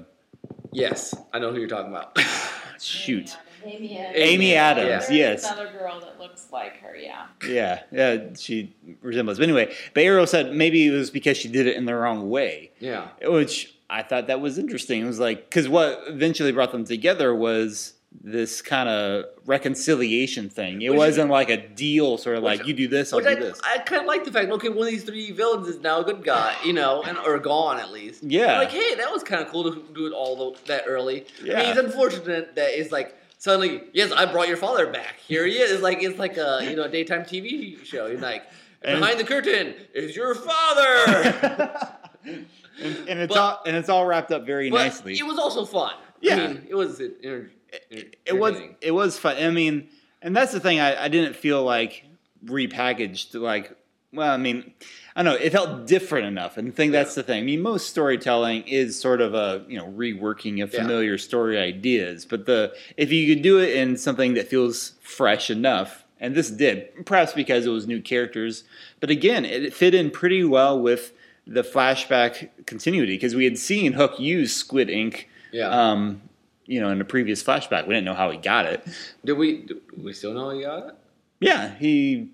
Yes, 0.75 1.13
I 1.31 1.37
know 1.39 1.51
who 1.51 1.59
you're 1.59 1.67
talking 1.69 1.91
about. 1.91 2.17
shoot, 2.81 3.37
Amy 3.63 3.97
Adams. 3.97 4.15
Amy 4.17 4.55
Adams. 4.55 5.09
Yeah. 5.09 5.15
Yes, 5.31 5.45
Another 5.45 5.71
girl 5.71 5.99
that 5.99 6.19
looks 6.19 6.47
like 6.51 6.77
her, 6.77 6.95
yeah. 6.95 7.27
yeah, 7.47 7.83
yeah. 7.91 8.17
She 8.37 8.75
resembles. 9.01 9.37
But 9.37 9.43
anyway, 9.43 9.73
but 9.93 10.01
Ariel 10.03 10.25
said 10.25 10.53
maybe 10.53 10.87
it 10.87 10.91
was 10.91 11.11
because 11.11 11.37
she 11.37 11.47
did 11.47 11.67
it 11.67 11.75
in 11.77 11.85
the 11.85 11.93
wrong 11.95 12.29
way. 12.29 12.71
yeah. 12.79 13.09
which 13.23 13.72
I 13.89 14.01
thought 14.03 14.27
that 14.27 14.41
was 14.41 14.57
interesting. 14.57 15.01
It 15.01 15.05
was 15.05 15.19
like 15.19 15.49
because 15.49 15.67
what 15.69 16.01
eventually 16.07 16.51
brought 16.51 16.71
them 16.71 16.85
together 16.85 17.33
was 17.35 17.93
this 18.23 18.61
kind 18.61 18.87
of 18.89 19.25
reconciliation 19.45 20.47
thing. 20.49 20.81
It 20.83 20.89
Which- 20.91 20.97
wasn't 20.99 21.31
like 21.31 21.49
a 21.49 21.57
deal, 21.57 22.17
sort 22.19 22.37
of 22.37 22.43
Which- 22.43 22.59
like 22.59 22.67
you 22.67 22.73
do 22.75 22.87
this, 22.87 23.11
I'll 23.11 23.19
do 23.21 23.27
I, 23.29 23.35
this. 23.35 23.59
I 23.63 23.79
kind 23.79 24.01
of 24.01 24.07
like 24.07 24.23
the 24.23 24.31
fact, 24.31 24.51
okay, 24.51 24.69
one 24.69 24.85
of 24.87 24.91
these 24.93 25.03
three 25.03 25.31
villains 25.31 25.67
is 25.67 25.79
now 25.81 25.99
a 25.99 26.03
good 26.03 26.23
guy, 26.23 26.55
you 26.63 26.73
know, 26.73 27.01
and 27.03 27.17
or 27.17 27.39
gone 27.39 27.79
at 27.79 27.91
least. 27.91 28.23
Yeah. 28.23 28.59
Like, 28.59 28.69
hey, 28.69 28.93
that 28.95 29.11
was 29.11 29.23
kind 29.23 29.41
of 29.41 29.49
cool 29.49 29.63
to 29.73 29.83
do 29.95 30.05
it 30.05 30.13
all 30.13 30.35
tho- 30.35 30.55
that 30.67 30.83
early. 30.87 31.21
I 31.41 31.45
Yeah. 31.45 31.57
mean, 31.57 31.65
it's 31.69 31.79
unfortunate 31.79 32.53
that 32.55 32.79
it's 32.79 32.91
like 32.91 33.17
suddenly, 33.39 33.81
yes, 33.93 34.11
I 34.11 34.25
brought 34.31 34.47
your 34.47 34.57
father 34.57 34.91
back. 34.91 35.15
Here 35.27 35.45
he 35.47 35.53
is. 35.57 35.71
It's 35.71 35.81
like 35.81 36.03
it's 36.03 36.19
like 36.19 36.37
a 36.37 36.59
you 36.63 36.75
know 36.75 36.87
daytime 36.87 37.23
TV 37.23 37.83
show. 37.83 38.05
You're 38.05 38.19
like 38.19 38.43
And- 38.83 38.99
behind 38.99 39.19
the 39.19 39.23
curtain 39.23 39.73
is 39.95 40.15
your 40.15 40.35
father. 40.35 41.87
and, 42.25 42.45
and 42.81 43.19
it's 43.19 43.33
But- 43.33 43.39
all 43.39 43.61
and 43.65 43.75
it's 43.75 43.89
all 43.89 44.05
wrapped 44.05 44.31
up 44.31 44.45
very 44.45 44.69
but 44.69 44.77
nicely. 44.77 45.13
it 45.17 45.25
was 45.25 45.37
also 45.37 45.65
fun. 45.65 45.93
Yeah. 46.21 46.35
I 46.35 46.47
mean, 46.47 46.65
it 46.69 46.75
was. 46.75 46.99
It, 46.99 47.17
it, 47.21 47.49
it, 47.89 48.15
it 48.25 48.37
was 48.39 48.55
it 48.81 48.91
was 48.91 49.17
fun. 49.17 49.35
I 49.37 49.49
mean, 49.49 49.89
and 50.21 50.35
that's 50.35 50.51
the 50.53 50.59
thing. 50.59 50.79
I, 50.79 51.03
I 51.05 51.07
didn't 51.09 51.35
feel 51.35 51.63
like 51.63 52.05
repackaged. 52.45 53.33
Like, 53.39 53.75
well, 54.13 54.31
I 54.31 54.37
mean, 54.37 54.73
I 55.15 55.23
don't 55.23 55.33
know. 55.33 55.39
It 55.39 55.51
felt 55.51 55.87
different 55.87 56.27
enough, 56.27 56.55
and 56.57 56.67
I 56.69 56.71
think 56.71 56.91
that's 56.91 57.15
the 57.15 57.23
thing. 57.23 57.41
I 57.41 57.45
mean, 57.45 57.61
most 57.61 57.89
storytelling 57.89 58.63
is 58.67 58.99
sort 58.99 59.21
of 59.21 59.33
a 59.33 59.65
you 59.67 59.77
know 59.77 59.87
reworking 59.87 60.63
of 60.63 60.73
Yeah. 60.73 60.81
familiar 60.81 61.17
story 61.17 61.57
ideas, 61.57 62.25
but 62.25 62.45
the 62.45 62.73
if 62.95 63.11
you 63.11 63.33
could 63.33 63.43
do 63.43 63.59
it 63.59 63.75
in 63.75 63.97
something 63.97 64.33
that 64.35 64.47
feels 64.47 64.93
fresh 65.01 65.49
enough, 65.49 66.05
and 66.19 66.35
this 66.35 66.49
did, 66.51 67.05
perhaps 67.05 67.33
because 67.33 67.65
it 67.65 67.69
was 67.69 67.87
new 67.87 68.01
characters, 68.01 68.63
but 68.99 69.09
again, 69.09 69.45
it 69.45 69.73
fit 69.73 69.93
in 69.93 70.09
pretty 70.11 70.43
well 70.43 70.79
with 70.79 71.11
the 71.45 71.61
flashback 71.61 72.49
continuity 72.65 73.15
because 73.15 73.35
we 73.35 73.43
had 73.43 73.57
seen 73.57 73.93
Hook 73.93 74.19
use 74.19 74.55
Squid 74.55 74.89
Ink 74.89 75.29
Yeah. 75.51 75.67
um, 75.69 76.21
you 76.65 76.79
know, 76.79 76.89
in 76.89 77.01
a 77.01 77.05
previous 77.05 77.43
flashback. 77.43 77.85
We 77.87 77.93
didn't 77.93 78.05
know 78.05 78.13
how 78.13 78.31
he 78.31 78.37
got 78.37 78.65
it. 78.65 78.85
Did 79.25 79.33
we? 79.33 79.57
Do 79.63 79.81
we 80.01 80.13
still 80.13 80.33
know 80.33 80.49
he 80.51 80.61
got 80.61 80.87
it? 80.89 80.95
Yeah, 81.41 81.75
he. 81.75 82.29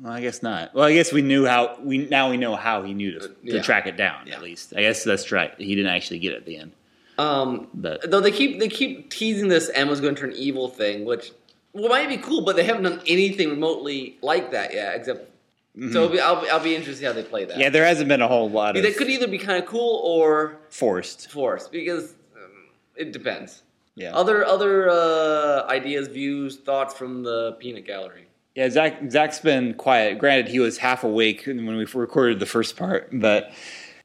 Well, 0.00 0.12
I 0.12 0.20
guess 0.20 0.42
not. 0.42 0.74
Well, 0.74 0.84
I 0.84 0.92
guess 0.94 1.12
we 1.12 1.22
knew 1.22 1.44
how. 1.46 1.76
We 1.82 1.98
now 1.98 2.30
we 2.30 2.36
know 2.38 2.56
how 2.56 2.82
he 2.82 2.94
knew 2.94 3.12
to, 3.12 3.28
to 3.28 3.34
Yeah. 3.42 3.62
track 3.62 3.86
it 3.86 3.96
down. 3.96 4.26
Yeah. 4.26 4.34
At 4.36 4.42
least, 4.42 4.72
I 4.76 4.80
guess 4.80 5.04
that's 5.04 5.30
right. 5.32 5.52
He 5.58 5.74
didn't 5.74 5.90
actually 5.92 6.18
get 6.18 6.32
it 6.32 6.36
at 6.38 6.46
the 6.46 6.56
end, 6.56 6.72
Um, 7.18 7.68
but 7.74 8.10
though 8.10 8.20
they 8.20 8.30
keep 8.30 8.58
they 8.60 8.68
keep 8.68 9.10
teasing 9.10 9.48
this 9.48 9.70
Emma's 9.74 10.00
going 10.00 10.14
to 10.14 10.20
turn 10.20 10.32
evil 10.32 10.68
thing, 10.68 11.04
which 11.04 11.32
well 11.74 11.88
might 11.90 12.08
be 12.08 12.16
cool, 12.16 12.42
but 12.42 12.56
they 12.56 12.64
haven't 12.64 12.82
done 12.84 13.00
anything 13.06 13.50
remotely 13.50 14.16
like 14.22 14.50
that 14.52 14.72
yet. 14.72 14.96
Except 14.96 15.30
so 15.78 16.04
it'll 16.04 16.08
be, 16.08 16.20
I'll, 16.20 16.40
be- 16.40 16.48
I'll 16.48 16.62
be 16.62 16.74
interested 16.74 17.02
to 17.02 17.06
how 17.08 17.12
they 17.12 17.22
play 17.22 17.44
that. 17.44 17.52
Mm-hmm. 17.52 17.60
yeah, 17.60 17.68
there 17.70 17.84
hasn't 17.84 18.08
been 18.08 18.22
a 18.22 18.28
whole 18.28 18.48
lot 18.50 18.76
of 18.76 18.82
that 18.82 18.96
could 18.96 19.10
either 19.10 19.28
be 19.28 19.38
kind 19.38 19.62
of 19.62 19.68
cool 19.68 20.00
or 20.04 20.56
forced. 20.70 21.30
forced 21.30 21.70
because 21.70 22.12
um, 22.34 22.50
it 22.96 23.12
depends. 23.12 23.62
Yeah, 23.94 24.14
Other 24.14 24.44
other 24.44 24.90
uh, 24.90 25.66
ideas, 25.68 26.08
views, 26.08 26.56
thoughts 26.58 26.92
from 26.94 27.22
the 27.22 27.56
peanut 27.58 27.86
gallery. 27.86 28.26
yeah. 28.54 28.68
Zach 28.68 29.10
Zach's 29.10 29.38
been 29.40 29.72
quiet. 29.74 30.18
Granted, 30.18 30.48
he 30.48 30.58
was 30.60 30.76
half 30.78 31.02
awake 31.04 31.44
when 31.46 31.64
we 31.76 31.84
recorded 31.94 32.38
the 32.38 32.46
first 32.46 32.76
part, 32.76 33.08
but 33.12 33.52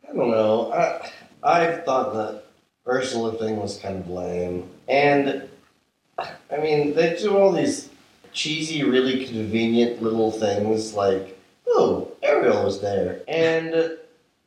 I 0.10 0.13
don't 0.13 0.32
know. 0.32 0.72
I 0.72 1.12
I 1.44 1.72
thought 1.86 2.13
the 2.13 2.42
Ursula 2.88 3.38
thing 3.38 3.58
was 3.58 3.78
kind 3.80 3.98
of 4.00 4.10
lame, 4.10 4.70
and 4.88 5.50
I 6.18 6.58
mean 6.62 6.94
they 6.96 7.18
do 7.18 7.38
all 7.38 7.51
these 7.51 7.90
cheesy, 8.32 8.84
really 8.84 9.25
convenient 9.25 10.01
little 10.01 10.32
things 10.32 10.94
like, 10.94 11.38
oh, 11.72 12.12
Ariel 12.24 12.63
was 12.63 12.82
there, 12.82 13.22
and 13.28 13.74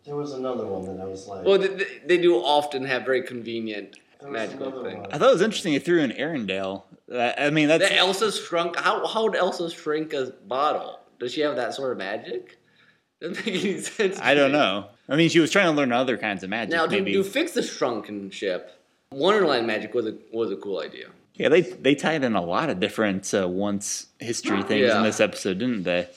there 0.05 0.17
was 0.17 0.33
another 0.33 0.67
one 0.67 0.85
that 0.87 1.03
I 1.03 1.07
was 1.07 1.27
like, 1.27 1.45
Well, 1.45 1.59
they, 1.59 1.69
they- 1.69 2.01
they 2.07 2.19
do 2.19 2.37
often 2.37 2.85
have 2.85 3.05
very 3.05 3.23
convenient 3.23 3.97
magical 4.23 4.69
another 4.69 4.91
thing. 4.91 5.01
one. 5.01 5.13
I 5.13 5.19
thought 5.19 5.31
it 5.31 5.33
was 5.35 5.43
interesting. 5.43 5.73
He 5.73 5.79
threw 5.79 6.01
in 6.01 6.11
Arendelle. 6.13 6.83
I 7.15 7.51
mean, 7.51 7.69
that's 7.69 7.87
That 7.89 7.97
Elsa 7.99 8.33
shrunk. 8.33 8.77
How 8.77 9.07
how 9.07 9.25
would 9.25 9.37
Elsa 9.37 9.71
shrink 9.71 10.13
a 10.15 10.33
bottle? 10.47 10.99
Does 11.21 11.33
she 11.33 11.43
have 11.43 11.57
that 11.57 11.75
sort 11.75 11.93
of 11.93 11.99
magic? 11.99 12.59
Doesn't 13.21 13.45
make 13.47 13.63
any 13.65 13.81
sense. 13.81 14.17
to 14.17 14.25
I 14.27 14.35
don't 14.35 14.53
me. 14.53 14.59
know. 14.59 14.87
I 15.09 15.17
mean, 15.17 15.29
she 15.29 15.39
was 15.41 15.51
trying 15.51 15.67
to 15.67 15.73
learn 15.73 15.93
other 15.93 16.17
kinds 16.17 16.43
of 16.43 16.51
magic. 16.51 16.73
Now, 16.73 16.87
to, 16.87 16.91
maybe. 16.93 17.13
to 17.13 17.23
fix 17.23 17.53
the 17.53 17.63
shrunken 17.63 18.31
ship, 18.31 18.73
Wonderland 19.13 19.67
magic 19.67 19.93
was 19.95 20.07
a 20.07 20.15
was 20.33 20.51
a 20.51 20.57
cool 20.57 20.81
idea. 20.81 21.09
Yeah, 21.35 21.49
they 21.51 21.61
they 21.63 21.95
tied 21.95 22.25
in 22.25 22.35
a 22.35 22.43
lot 22.43 22.71
of 22.71 22.81
different 22.81 23.33
uh, 23.35 23.47
once 23.49 24.07
history 24.19 24.63
things 24.65 24.87
Yeah. 24.89 24.97
in 24.99 25.03
this 25.05 25.21
episode, 25.21 25.59
didn't 25.59 25.83
they? 25.83 26.09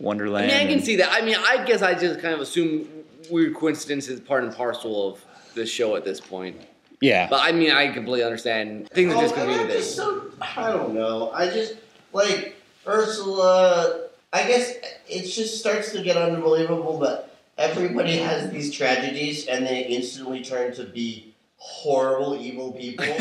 I 0.00 0.02
Wonderland. 0.02 0.46
mean, 0.48 0.56
I 0.56 0.60
can 0.64 0.72
and- 0.74 0.84
see 0.84 0.96
that. 0.96 1.10
I 1.12 1.20
mean, 1.24 1.36
I 1.38 1.64
guess 1.64 1.82
I 1.82 1.94
just 1.94 2.20
kind 2.20 2.34
of 2.34 2.40
assume 2.40 2.88
weird 3.30 3.54
coincidences, 3.54 4.18
part 4.20 4.44
and 4.44 4.54
parcel 4.54 5.10
of 5.12 5.24
the 5.54 5.66
show 5.66 5.94
at 5.96 6.04
this 6.04 6.20
point. 6.20 6.56
yeah, 7.00 7.28
But 7.28 7.40
I 7.42 7.52
mean, 7.52 7.70
I 7.70 7.88
completely 7.92 8.24
understand. 8.24 8.88
Things 8.90 9.12
are 9.12 9.18
oh, 9.18 9.20
just 9.22 9.34
Oh, 9.36 9.40
and 9.42 9.50
I'm 9.50 9.58
convenient. 9.58 9.80
just 9.84 9.96
so 9.96 10.22
I 10.40 10.72
don't 10.72 10.94
know. 10.94 11.30
I 11.32 11.50
just 11.50 11.74
like 12.12 12.56
Ursula. 12.86 14.06
I 14.32 14.46
guess 14.46 14.74
it 15.08 15.22
just 15.28 15.58
starts 15.58 15.92
to 15.92 16.02
get 16.02 16.16
unbelievable, 16.16 16.98
but 16.98 17.36
everybody 17.58 18.16
has 18.18 18.50
these 18.50 18.72
tragedies 18.72 19.46
and 19.46 19.66
they 19.66 19.82
instantly 19.86 20.42
turn 20.44 20.72
to 20.76 20.84
be 20.84 21.34
horrible, 21.56 22.36
evil 22.40 22.72
people. 22.72 23.04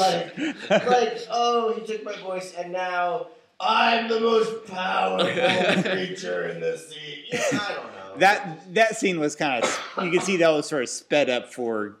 Like, 0.00 0.36
like, 0.86 1.18
oh, 1.30 1.74
he 1.78 1.86
took 1.86 2.04
my 2.04 2.16
voice 2.16 2.54
and 2.54 2.72
now 2.72 3.28
I'm 3.62 4.08
the 4.08 4.20
most 4.20 4.66
powerful 4.66 5.26
creature 5.82 6.48
in 6.48 6.60
the 6.60 6.76
sea. 6.76 7.24
Yeah, 7.32 7.40
I 7.52 7.74
don't 7.74 7.84
know. 7.86 8.18
That 8.18 8.74
that 8.74 8.96
scene 8.96 9.18
was 9.20 9.36
kind 9.36 9.62
of 9.62 9.80
you 10.04 10.10
can 10.10 10.20
see 10.20 10.36
that 10.38 10.48
was 10.50 10.68
sort 10.68 10.82
of 10.82 10.88
sped 10.88 11.30
up 11.30 11.52
for 11.52 11.96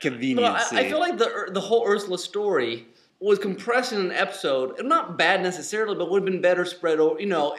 convenience. 0.00 0.72
I, 0.72 0.80
I 0.80 0.88
feel 0.88 0.98
like 1.00 1.18
the 1.18 1.50
the 1.52 1.60
whole 1.60 1.86
Ursula 1.86 2.18
story 2.18 2.86
was 3.20 3.38
compressed 3.38 3.92
in 3.92 4.00
an 4.00 4.12
episode. 4.12 4.84
Not 4.84 5.16
bad 5.16 5.42
necessarily, 5.42 5.94
but 5.96 6.10
would 6.10 6.22
have 6.22 6.30
been 6.32 6.40
better 6.40 6.64
spread 6.64 6.98
over. 6.98 7.20
You 7.20 7.26
know, 7.26 7.56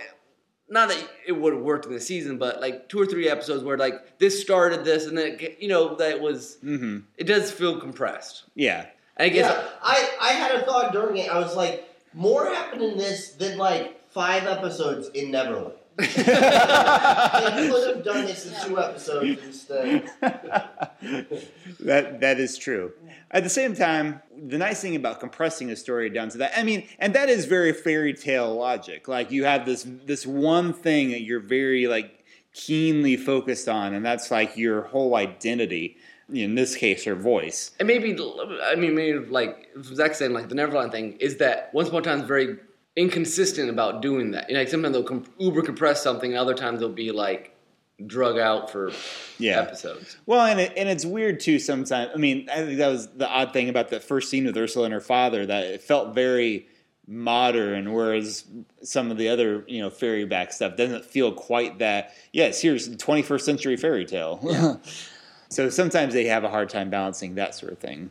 not 0.67 0.89
that 0.89 1.09
it 1.25 1.31
would 1.31 1.53
have 1.53 1.61
worked 1.61 1.85
in 1.85 1.93
the 1.93 2.01
season, 2.01 2.37
but 2.37 2.59
like 2.59 2.89
two 2.89 2.99
or 2.99 3.05
three 3.05 3.29
episodes 3.29 3.63
where 3.63 3.77
like 3.77 4.19
this 4.19 4.41
started 4.41 4.83
this, 4.83 5.05
and 5.05 5.17
then 5.17 5.37
it, 5.39 5.57
you 5.61 5.67
know 5.69 5.95
that 5.95 6.19
was. 6.19 6.57
hmm 6.61 6.99
It 7.17 7.25
does 7.25 7.51
feel 7.51 7.79
compressed. 7.79 8.43
Yeah. 8.55 8.87
I 9.15 9.29
guess. 9.29 9.45
yeah, 9.45 9.69
I, 9.83 10.09
I 10.19 10.29
had 10.33 10.55
a 10.55 10.65
thought 10.65 10.91
during 10.91 11.17
it. 11.17 11.29
I 11.29 11.37
was 11.37 11.55
like, 11.55 11.87
more 12.13 12.45
happened 12.47 12.81
in 12.81 12.97
this 12.97 13.31
than 13.33 13.57
like 13.57 14.09
five 14.11 14.45
episodes 14.45 15.09
in 15.09 15.31
Neverland. 15.31 15.73
they 15.97 16.07
could 16.07 17.95
have 17.95 18.03
done 18.03 18.25
this 18.25 18.47
in 18.47 18.67
two 18.67 18.79
episodes 18.79 19.39
instead. 19.43 20.09
that 21.79 22.19
that 22.19 22.39
is 22.39 22.57
true. 22.57 22.93
At 23.29 23.43
the 23.43 23.49
same 23.49 23.75
time, 23.75 24.21
the 24.35 24.57
nice 24.57 24.81
thing 24.81 24.95
about 24.95 25.19
compressing 25.19 25.69
a 25.69 25.75
story 25.75 26.09
down 26.09 26.29
to 26.29 26.39
that, 26.39 26.57
I 26.57 26.63
mean, 26.63 26.87
and 26.97 27.13
that 27.13 27.29
is 27.29 27.45
very 27.45 27.73
fairy 27.73 28.13
tale 28.13 28.55
logic. 28.55 29.07
Like 29.07 29.29
you 29.29 29.45
have 29.45 29.67
this 29.67 29.85
this 30.05 30.25
one 30.25 30.73
thing 30.73 31.11
that 31.11 31.21
you're 31.21 31.39
very 31.39 31.85
like 31.85 32.22
keenly 32.53 33.17
focused 33.17 33.67
on, 33.67 33.93
and 33.93 34.05
that's 34.05 34.31
like 34.31 34.55
your 34.57 34.83
whole 34.83 35.15
identity. 35.15 35.97
In 36.31 36.55
this 36.55 36.75
case, 36.77 37.03
her 37.03 37.15
voice. 37.15 37.71
And 37.79 37.87
maybe, 37.87 38.17
I 38.63 38.75
mean, 38.75 38.95
maybe 38.95 39.19
like 39.19 39.69
Zach 39.83 40.15
saying, 40.15 40.31
like 40.31 40.47
the 40.47 40.55
Neverland 40.55 40.91
thing 40.91 41.17
is 41.19 41.37
that 41.37 41.69
Once 41.73 41.89
Upon 41.89 41.99
a 41.99 42.03
Time 42.03 42.21
is 42.21 42.27
very 42.27 42.57
inconsistent 42.95 43.69
about 43.69 44.01
doing 44.01 44.31
that. 44.31 44.49
You 44.49 44.53
know, 44.55 44.61
like 44.61 44.69
sometimes 44.69 44.93
they'll 44.95 45.23
uber 45.37 45.61
compress 45.61 46.01
something, 46.01 46.31
and 46.31 46.39
other 46.39 46.53
times 46.53 46.79
they'll 46.79 46.89
be 46.89 47.11
like 47.11 47.55
drug 48.07 48.39
out 48.39 48.71
for 48.71 48.91
Yeah. 49.37 49.61
episodes. 49.61 50.17
Well, 50.25 50.45
and 50.45 50.59
it, 50.59 50.73
and 50.77 50.89
it's 50.89 51.05
weird 51.05 51.39
too. 51.41 51.59
Sometimes, 51.59 52.11
I 52.15 52.17
mean, 52.17 52.49
I 52.49 52.65
think 52.65 52.77
that 52.77 52.87
was 52.87 53.09
the 53.09 53.27
odd 53.27 53.51
thing 53.53 53.69
about 53.69 53.89
the 53.89 53.99
first 53.99 54.29
scene 54.29 54.45
with 54.45 54.57
Ursula 54.57 54.85
and 54.85 54.93
her 54.93 55.01
father 55.01 55.45
that 55.45 55.63
it 55.65 55.81
felt 55.81 56.15
very 56.15 56.67
modern, 57.07 57.93
whereas 57.93 58.45
some 58.81 59.11
of 59.11 59.17
the 59.17 59.29
other 59.29 59.63
you 59.67 59.81
know 59.81 59.89
fairy 59.89 60.25
back 60.25 60.51
stuff 60.53 60.77
doesn't 60.77 61.05
feel 61.05 61.31
quite 61.31 61.79
that. 61.79 62.13
Yes, 62.31 62.61
here's 62.61 62.89
the 62.89 62.95
21st 62.95 63.41
century 63.41 63.77
fairy 63.77 64.05
tale. 64.05 64.39
yeah. 64.43 64.75
so 65.49 65.69
sometimes 65.69 66.13
they 66.13 66.25
have 66.25 66.43
a 66.43 66.49
hard 66.49 66.69
time 66.69 66.89
balancing 66.89 67.35
that 67.35 67.55
sort 67.55 67.71
of 67.71 67.79
thing. 67.79 68.09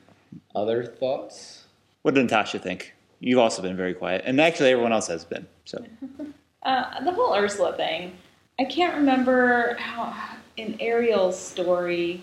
Other 0.55 0.85
thoughts? 0.85 1.65
What 2.03 2.15
did 2.15 2.23
Natasha 2.23 2.59
think? 2.59 2.95
You've 3.21 3.39
also 3.39 3.63
been 3.63 3.77
very 3.77 3.95
quiet, 3.95 4.23
and 4.25 4.41
actually 4.41 4.71
everyone 4.71 4.93
else 4.93 5.07
has 5.07 5.25
been. 5.25 5.47
So 5.65 5.85
Uh, 6.63 7.03
the 7.03 7.11
whole 7.11 7.35
Ursula 7.35 7.77
thing. 7.77 8.17
I 8.59 8.65
can't 8.65 8.95
remember 8.95 9.75
how 9.81 10.15
in 10.57 10.77
Ariel's 10.81 11.39
story 11.39 12.23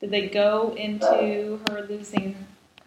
did 0.00 0.10
they 0.10 0.28
go 0.28 0.74
into 0.76 1.60
her 1.68 1.86
losing 1.88 2.34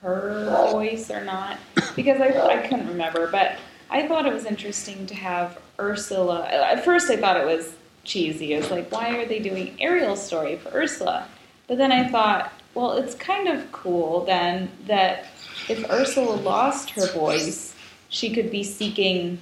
her 0.03 0.69
voice 0.71 1.09
or 1.09 1.23
not? 1.23 1.57
Because 1.95 2.19
I, 2.21 2.27
I 2.27 2.67
couldn't 2.67 2.87
remember, 2.87 3.31
but 3.31 3.57
I 3.89 4.07
thought 4.07 4.25
it 4.25 4.33
was 4.33 4.45
interesting 4.45 5.05
to 5.07 5.15
have 5.15 5.59
Ursula. 5.79 6.45
At 6.47 6.83
first, 6.83 7.09
I 7.09 7.17
thought 7.17 7.37
it 7.37 7.45
was 7.45 7.73
cheesy. 8.03 8.55
I 8.55 8.59
was 8.59 8.69
like, 8.69 8.91
why 8.91 9.17
are 9.17 9.25
they 9.25 9.39
doing 9.39 9.75
Ariel's 9.79 10.25
story 10.25 10.57
for 10.57 10.69
Ursula? 10.69 11.27
But 11.67 11.77
then 11.77 11.91
I 11.91 12.09
thought, 12.09 12.51
well, 12.73 12.93
it's 12.93 13.15
kind 13.15 13.47
of 13.47 13.71
cool 13.71 14.25
then 14.25 14.69
that 14.87 15.27
if 15.69 15.89
Ursula 15.89 16.35
lost 16.35 16.89
her 16.91 17.07
voice, 17.13 17.73
she 18.09 18.33
could 18.33 18.51
be 18.51 18.63
seeking 18.63 19.39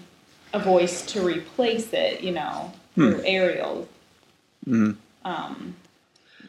a 0.53 0.59
voice 0.59 1.05
to 1.07 1.25
replace 1.25 1.93
it, 1.93 2.21
you 2.21 2.31
know, 2.31 2.71
through 2.95 3.21
Ariel. 3.25 3.87
Mhm. 4.67 4.97
Um, 5.25 5.75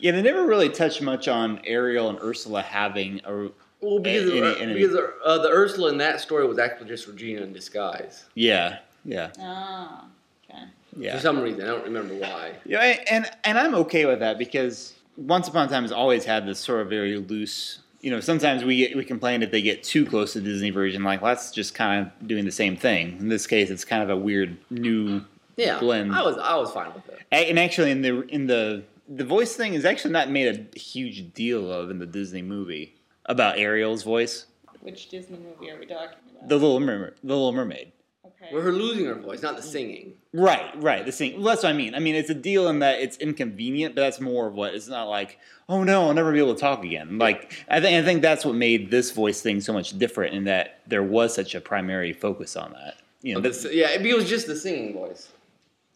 yeah, 0.00 0.10
they 0.12 0.22
never 0.22 0.44
really 0.44 0.68
touched 0.68 1.00
much 1.00 1.28
on 1.28 1.60
Ariel 1.64 2.10
and 2.10 2.18
Ursula 2.20 2.62
having 2.62 3.20
a 3.24 3.48
Well, 3.82 3.98
because 3.98 4.30
Any- 4.30 4.40
uh, 4.40 4.54
any- 4.54 4.74
because 4.74 4.96
uh, 5.24 5.38
the 5.38 5.48
Ursula 5.48 5.90
in 5.90 5.98
that 5.98 6.20
story 6.20 6.46
was 6.46 6.58
actually 6.58 6.88
just 6.88 7.06
Regina 7.08 7.42
in 7.42 7.52
disguise 7.52 8.24
yeah, 8.34 8.78
yeah, 9.04 9.32
ah, 9.40 10.04
okay. 10.48 10.62
yeah. 10.96 11.16
for 11.16 11.20
some 11.20 11.40
reason. 11.40 11.62
I 11.62 11.66
don't 11.66 11.84
remember 11.84 12.14
why. 12.14 12.52
Yeah, 12.64 12.80
and 13.10 13.28
and 13.44 13.58
I'm 13.58 13.74
okay 13.76 14.06
with 14.06 14.20
that 14.20 14.38
because 14.38 14.94
Once 15.16 15.48
Upon 15.48 15.66
a 15.66 15.70
Time 15.70 15.82
has 15.82 15.92
always 15.92 16.24
had 16.24 16.46
this 16.46 16.60
sort 16.60 16.80
of 16.80 16.88
very 16.88 17.16
loose. 17.18 17.80
You 18.00 18.10
know, 18.10 18.20
sometimes 18.20 18.64
we 18.64 18.76
get, 18.78 18.96
we 18.96 19.04
complain 19.04 19.42
if 19.42 19.50
they 19.52 19.62
get 19.62 19.82
too 19.84 20.04
close 20.06 20.32
to 20.32 20.40
the 20.40 20.48
Disney 20.50 20.70
version, 20.70 21.02
like 21.04 21.20
well, 21.22 21.34
that's 21.34 21.50
just 21.50 21.74
kind 21.74 22.06
of 22.06 22.28
doing 22.28 22.44
the 22.44 22.50
same 22.52 22.76
thing. 22.76 23.16
In 23.18 23.28
this 23.28 23.46
case, 23.46 23.68
it's 23.70 23.84
kind 23.84 24.02
of 24.02 24.10
a 24.10 24.16
weird 24.16 24.56
new 24.70 25.24
Yeah, 25.56 25.78
blend. 25.80 26.14
I 26.14 26.22
was 26.22 26.36
I 26.38 26.54
was 26.56 26.70
fine 26.70 26.92
with 26.94 27.08
it. 27.08 27.18
And 27.32 27.58
actually, 27.58 27.90
in 27.90 28.02
the 28.02 28.22
in 28.28 28.46
the 28.46 28.84
the 29.08 29.24
voice 29.24 29.56
thing 29.56 29.74
is 29.74 29.84
actually 29.84 30.12
not 30.12 30.30
made 30.30 30.68
a 30.74 30.78
huge 30.78 31.34
deal 31.34 31.72
of 31.72 31.90
in 31.90 31.98
the 31.98 32.06
Disney 32.06 32.42
movie 32.42 32.94
about 33.26 33.58
Ariel's 33.58 34.02
voice, 34.02 34.46
Which 34.80 35.08
Disney 35.08 35.38
movie 35.38 35.70
are 35.70 35.78
we 35.78 35.86
talking 35.86 36.18
about? 36.36 36.48
the 36.48 36.56
Little 36.56 36.80
Mermaid. 36.80 37.12
The 37.22 37.28
Little 37.34 37.52
Mermaid. 37.52 37.92
okay. 38.26 38.52
Where 38.52 38.62
her 38.62 38.72
losing 38.72 39.06
her 39.06 39.14
voice, 39.14 39.42
not 39.42 39.56
the 39.56 39.62
singing. 39.62 40.14
Right, 40.32 40.70
right. 40.82 41.04
The 41.06 41.12
singing. 41.12 41.36
Well, 41.38 41.50
that's 41.50 41.62
what 41.62 41.70
I 41.70 41.72
mean. 41.74 41.94
I 41.94 41.98
mean, 42.00 42.14
it's 42.14 42.30
a 42.30 42.34
deal 42.34 42.68
in 42.68 42.80
that 42.80 43.00
it's 43.00 43.16
inconvenient, 43.18 43.94
but 43.94 44.00
that's 44.00 44.20
more 44.20 44.46
of 44.48 44.54
what 44.54 44.74
it's 44.74 44.88
not 44.88 45.04
like. 45.08 45.38
Oh 45.68 45.84
no, 45.84 46.06
I'll 46.08 46.14
never 46.14 46.32
be 46.32 46.38
able 46.38 46.54
to 46.54 46.60
talk 46.60 46.84
again. 46.84 47.18
Like 47.18 47.64
I 47.68 47.80
think 47.80 48.02
I 48.02 48.04
think 48.04 48.22
that's 48.22 48.44
what 48.44 48.54
made 48.56 48.90
this 48.90 49.10
voice 49.12 49.40
thing 49.40 49.60
so 49.60 49.72
much 49.72 49.96
different 49.98 50.34
in 50.34 50.44
that 50.44 50.80
there 50.86 51.02
was 51.02 51.34
such 51.34 51.54
a 51.54 51.60
primary 51.60 52.12
focus 52.12 52.56
on 52.56 52.72
that. 52.72 52.96
You 53.22 53.34
know, 53.34 53.40
But 53.40 53.54
the- 53.54 53.74
yeah, 53.74 53.90
it 53.90 54.14
was 54.14 54.28
just 54.28 54.48
the 54.48 54.56
singing 54.56 54.94
voice. 54.94 55.28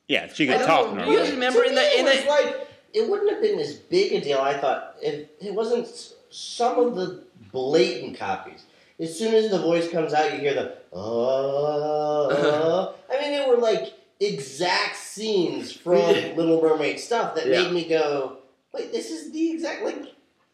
yeah, 0.08 0.32
she 0.32 0.46
could 0.46 0.60
talk 0.60 0.94
know, 0.94 1.04
Do 1.06 1.10
you 1.10 1.24
remember 1.32 1.62
To 1.64 1.68
in 1.68 1.74
me, 1.74 1.80
the 1.80 1.98
in 2.00 2.06
it 2.06 2.14
was 2.14 2.22
the 2.24 2.28
like 2.30 2.68
it 2.94 3.10
wouldn't 3.10 3.30
have 3.32 3.42
been 3.42 3.58
as 3.58 3.74
big 3.74 4.12
a 4.12 4.20
deal. 4.20 4.38
I 4.38 4.56
thought 4.56 4.94
if 5.02 5.28
it 5.40 5.52
wasn't 5.52 5.84
s- 5.86 6.14
some 6.30 6.78
of 6.78 6.94
the 6.96 7.24
blatant 7.52 8.18
copies. 8.18 8.64
As 8.98 9.16
soon 9.18 9.34
as 9.34 9.50
the 9.50 9.58
voice 9.58 9.90
comes 9.90 10.14
out, 10.14 10.32
you 10.32 10.38
hear 10.38 10.54
the 10.54 10.76
uh, 10.96 12.92
I 13.10 13.20
mean, 13.20 13.32
they 13.32 13.46
were 13.48 13.58
like 13.58 13.92
exact 14.20 14.96
scenes 14.96 15.72
from 15.72 15.98
Little 16.36 16.60
Mermaid 16.62 16.98
stuff 16.98 17.34
that 17.34 17.46
Yeah. 17.46 17.62
made 17.64 17.72
me 17.72 17.84
go, 17.88 18.38
"Wait, 18.72 18.92
this 18.92 19.10
is 19.10 19.30
the 19.32 19.50
exact 19.52 19.84
like." 19.84 19.96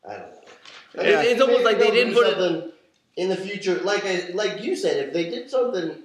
I 0.08 0.14
don't 0.14 0.30
know. 0.30 0.40
I 0.98 1.04
It- 1.04 1.32
it's 1.32 1.40
almost 1.40 1.64
like 1.64 1.78
they 1.78 1.90
didn't 1.92 2.14
put 2.14 2.26
it- 2.26 2.36
something 2.36 2.72
in 3.16 3.28
the 3.28 3.36
future. 3.36 3.76
Like 3.80 4.04
I, 4.04 4.30
like 4.34 4.62
you 4.62 4.74
said, 4.74 4.96
if 5.06 5.12
they 5.12 5.24
did 5.30 5.48
something 5.48 6.02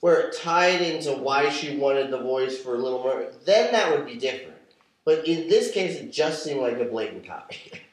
where 0.00 0.20
it 0.28 0.36
tied 0.36 0.80
into 0.80 1.12
why 1.12 1.48
she 1.50 1.76
wanted 1.76 2.10
the 2.10 2.18
voice 2.18 2.56
for 2.58 2.76
Little 2.78 3.02
Mermaid, 3.02 3.32
then 3.44 3.72
that 3.72 3.90
would 3.90 4.06
be 4.06 4.14
different. 4.16 4.56
But 5.04 5.26
in 5.26 5.48
this 5.48 5.72
case, 5.72 5.96
it 5.96 6.12
just 6.12 6.44
seemed 6.44 6.60
like 6.60 6.78
a 6.78 6.84
blatant 6.84 7.26
copy. 7.26 7.72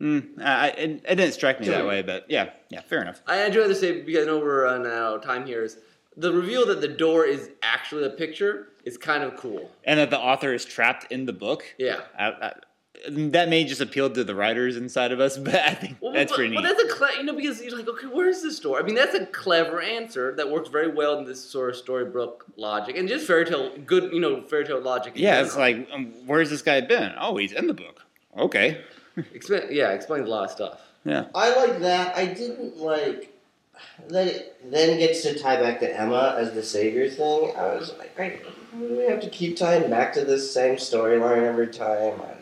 Mm, 0.00 0.40
I, 0.40 0.68
it, 0.68 0.90
it 1.08 1.14
didn't 1.16 1.32
strike 1.32 1.60
me 1.60 1.68
that 1.68 1.86
way, 1.86 2.02
but 2.02 2.26
yeah, 2.28 2.50
yeah, 2.70 2.82
fair 2.82 3.02
enough. 3.02 3.20
I 3.26 3.44
I'd 3.44 3.56
rather 3.56 3.74
say 3.74 4.00
because 4.02 4.24
I 4.24 4.26
know 4.26 4.38
we're 4.38 4.64
running 4.64 4.90
out 4.90 5.22
time 5.22 5.44
here 5.44 5.64
is 5.64 5.78
the 6.16 6.32
reveal 6.32 6.66
that 6.66 6.80
the 6.80 6.88
door 6.88 7.24
is 7.24 7.50
actually 7.62 8.04
a 8.04 8.10
picture 8.10 8.68
is 8.84 8.96
kind 8.96 9.24
of 9.24 9.36
cool. 9.36 9.70
And 9.84 9.98
that 9.98 10.10
the 10.10 10.18
author 10.18 10.54
is 10.54 10.64
trapped 10.64 11.10
in 11.12 11.26
the 11.26 11.32
book. 11.32 11.64
Yeah. 11.78 12.00
I, 12.16 12.26
I, 12.26 12.52
that 13.08 13.48
may 13.48 13.64
just 13.64 13.80
appeal 13.80 14.10
to 14.10 14.24
the 14.24 14.34
writers 14.34 14.76
inside 14.76 15.12
of 15.12 15.20
us, 15.20 15.36
but 15.38 15.54
I 15.56 15.74
think 15.74 15.98
Well, 16.00 16.12
that's 16.12 16.30
but, 16.30 16.36
pretty 16.36 16.50
neat. 16.50 16.62
But 16.62 16.76
that's 16.76 16.92
a 16.92 16.96
cle- 16.96 17.16
you 17.16 17.24
know 17.24 17.34
because 17.34 17.60
you're 17.62 17.76
like 17.76 17.88
okay 17.88 18.06
where's 18.06 18.42
this 18.42 18.58
door? 18.60 18.78
I 18.78 18.82
mean 18.82 18.94
that's 18.94 19.14
a 19.14 19.26
clever 19.26 19.80
answer 19.80 20.34
that 20.36 20.48
works 20.48 20.68
very 20.68 20.88
well 20.92 21.18
in 21.18 21.24
this 21.24 21.42
sort 21.44 21.70
of 21.70 21.76
storybook 21.76 22.44
logic 22.56 22.96
and 22.96 23.08
just 23.08 23.26
fairy 23.26 23.44
tale 23.44 23.76
good 23.78 24.12
you 24.12 24.20
know 24.20 24.42
fairy 24.42 24.64
tale 24.64 24.80
logic. 24.80 25.14
yeah, 25.16 25.42
it's 25.42 25.56
like, 25.56 25.88
um, 25.92 26.12
where's 26.26 26.50
this 26.50 26.62
guy 26.62 26.80
been? 26.80 27.12
Oh, 27.18 27.36
he's 27.36 27.52
in 27.52 27.66
the 27.66 27.74
book. 27.74 28.04
Okay. 28.36 28.80
Explain, 29.34 29.62
yeah 29.70 29.90
explains 29.90 30.26
a 30.26 30.30
lot 30.30 30.44
of 30.44 30.50
stuff. 30.50 30.80
Yeah. 31.04 31.26
I 31.34 31.54
like 31.56 31.80
that. 31.80 32.16
I 32.16 32.26
didn't 32.26 32.78
like 32.78 33.32
that. 34.08 34.26
It 34.26 34.70
then 34.70 34.98
gets 34.98 35.22
to 35.22 35.38
tie 35.38 35.60
back 35.60 35.80
to 35.80 36.00
Emma 36.00 36.36
as 36.38 36.52
the 36.52 36.62
savior 36.62 37.08
thing. 37.08 37.52
I 37.56 37.74
was 37.76 37.94
like, 37.98 38.18
I, 38.18 38.40
do 38.78 38.96
we 38.98 39.04
have 39.04 39.20
to 39.20 39.30
keep 39.30 39.56
tying 39.56 39.88
back 39.88 40.12
to 40.14 40.24
this 40.24 40.52
same 40.52 40.76
storyline 40.76 41.42
every 41.44 41.68
time? 41.68 42.20
I. 42.20 42.34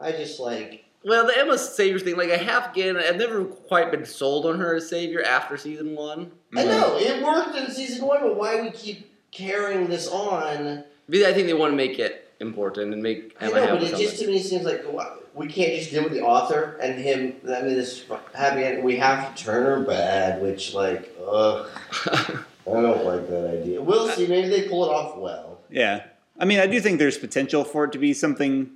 I 0.00 0.12
just 0.12 0.38
like 0.38 0.84
Well, 1.04 1.26
the 1.26 1.36
Emma 1.36 1.58
Savior 1.58 1.98
thing, 1.98 2.16
like 2.16 2.30
I 2.30 2.36
have 2.36 2.70
again, 2.70 2.96
I've 2.96 3.16
never 3.16 3.44
quite 3.44 3.90
been 3.90 4.04
sold 4.06 4.46
on 4.46 4.58
her 4.60 4.76
as 4.76 4.88
Savior 4.88 5.22
after 5.22 5.56
season 5.56 5.96
one. 5.96 6.30
I 6.56 6.64
know 6.64 6.96
it 6.98 7.22
worked 7.22 7.56
in 7.56 7.70
season 7.70 8.06
one, 8.06 8.20
but 8.20 8.36
why 8.36 8.60
we 8.60 8.70
keep 8.70 9.10
carrying 9.32 9.88
this 9.88 10.06
on? 10.08 10.84
Because 11.08 11.26
I 11.26 11.32
think 11.32 11.46
they 11.48 11.54
want 11.54 11.72
to 11.72 11.76
make 11.76 11.98
it 11.98 12.32
important 12.40 12.92
and 12.92 13.02
make 13.02 13.34
I 13.40 13.48
know, 13.48 13.54
have 13.54 13.70
but 13.70 13.82
it 13.82 13.88
something. 13.90 14.06
just 14.06 14.20
to 14.20 14.26
me 14.28 14.40
seems 14.40 14.64
like 14.64 14.84
wow, 14.92 15.18
we 15.38 15.46
can't 15.46 15.72
just 15.78 15.90
deal 15.90 16.02
with 16.02 16.12
the 16.12 16.22
author 16.22 16.76
and 16.82 16.98
him. 16.98 17.34
I 17.44 17.62
mean, 17.62 17.74
this 17.74 18.04
happy 18.34 18.64
end. 18.64 18.82
We 18.82 18.96
have 18.96 19.34
to 19.34 19.44
turn 19.44 19.64
her 19.64 19.80
bad, 19.80 20.42
which 20.42 20.74
like, 20.74 21.14
ugh, 21.24 21.68
I 22.06 22.42
don't 22.66 23.04
like 23.04 23.28
that 23.28 23.60
idea. 23.60 23.80
We'll 23.80 24.08
see. 24.08 24.26
Maybe 24.26 24.48
they 24.48 24.68
pull 24.68 24.84
it 24.84 24.88
off 24.88 25.16
well. 25.16 25.60
Yeah. 25.70 26.04
I 26.38 26.44
mean, 26.44 26.58
I 26.58 26.66
do 26.66 26.80
think 26.80 26.98
there's 26.98 27.18
potential 27.18 27.64
for 27.64 27.84
it 27.84 27.92
to 27.92 27.98
be 27.98 28.12
something 28.12 28.70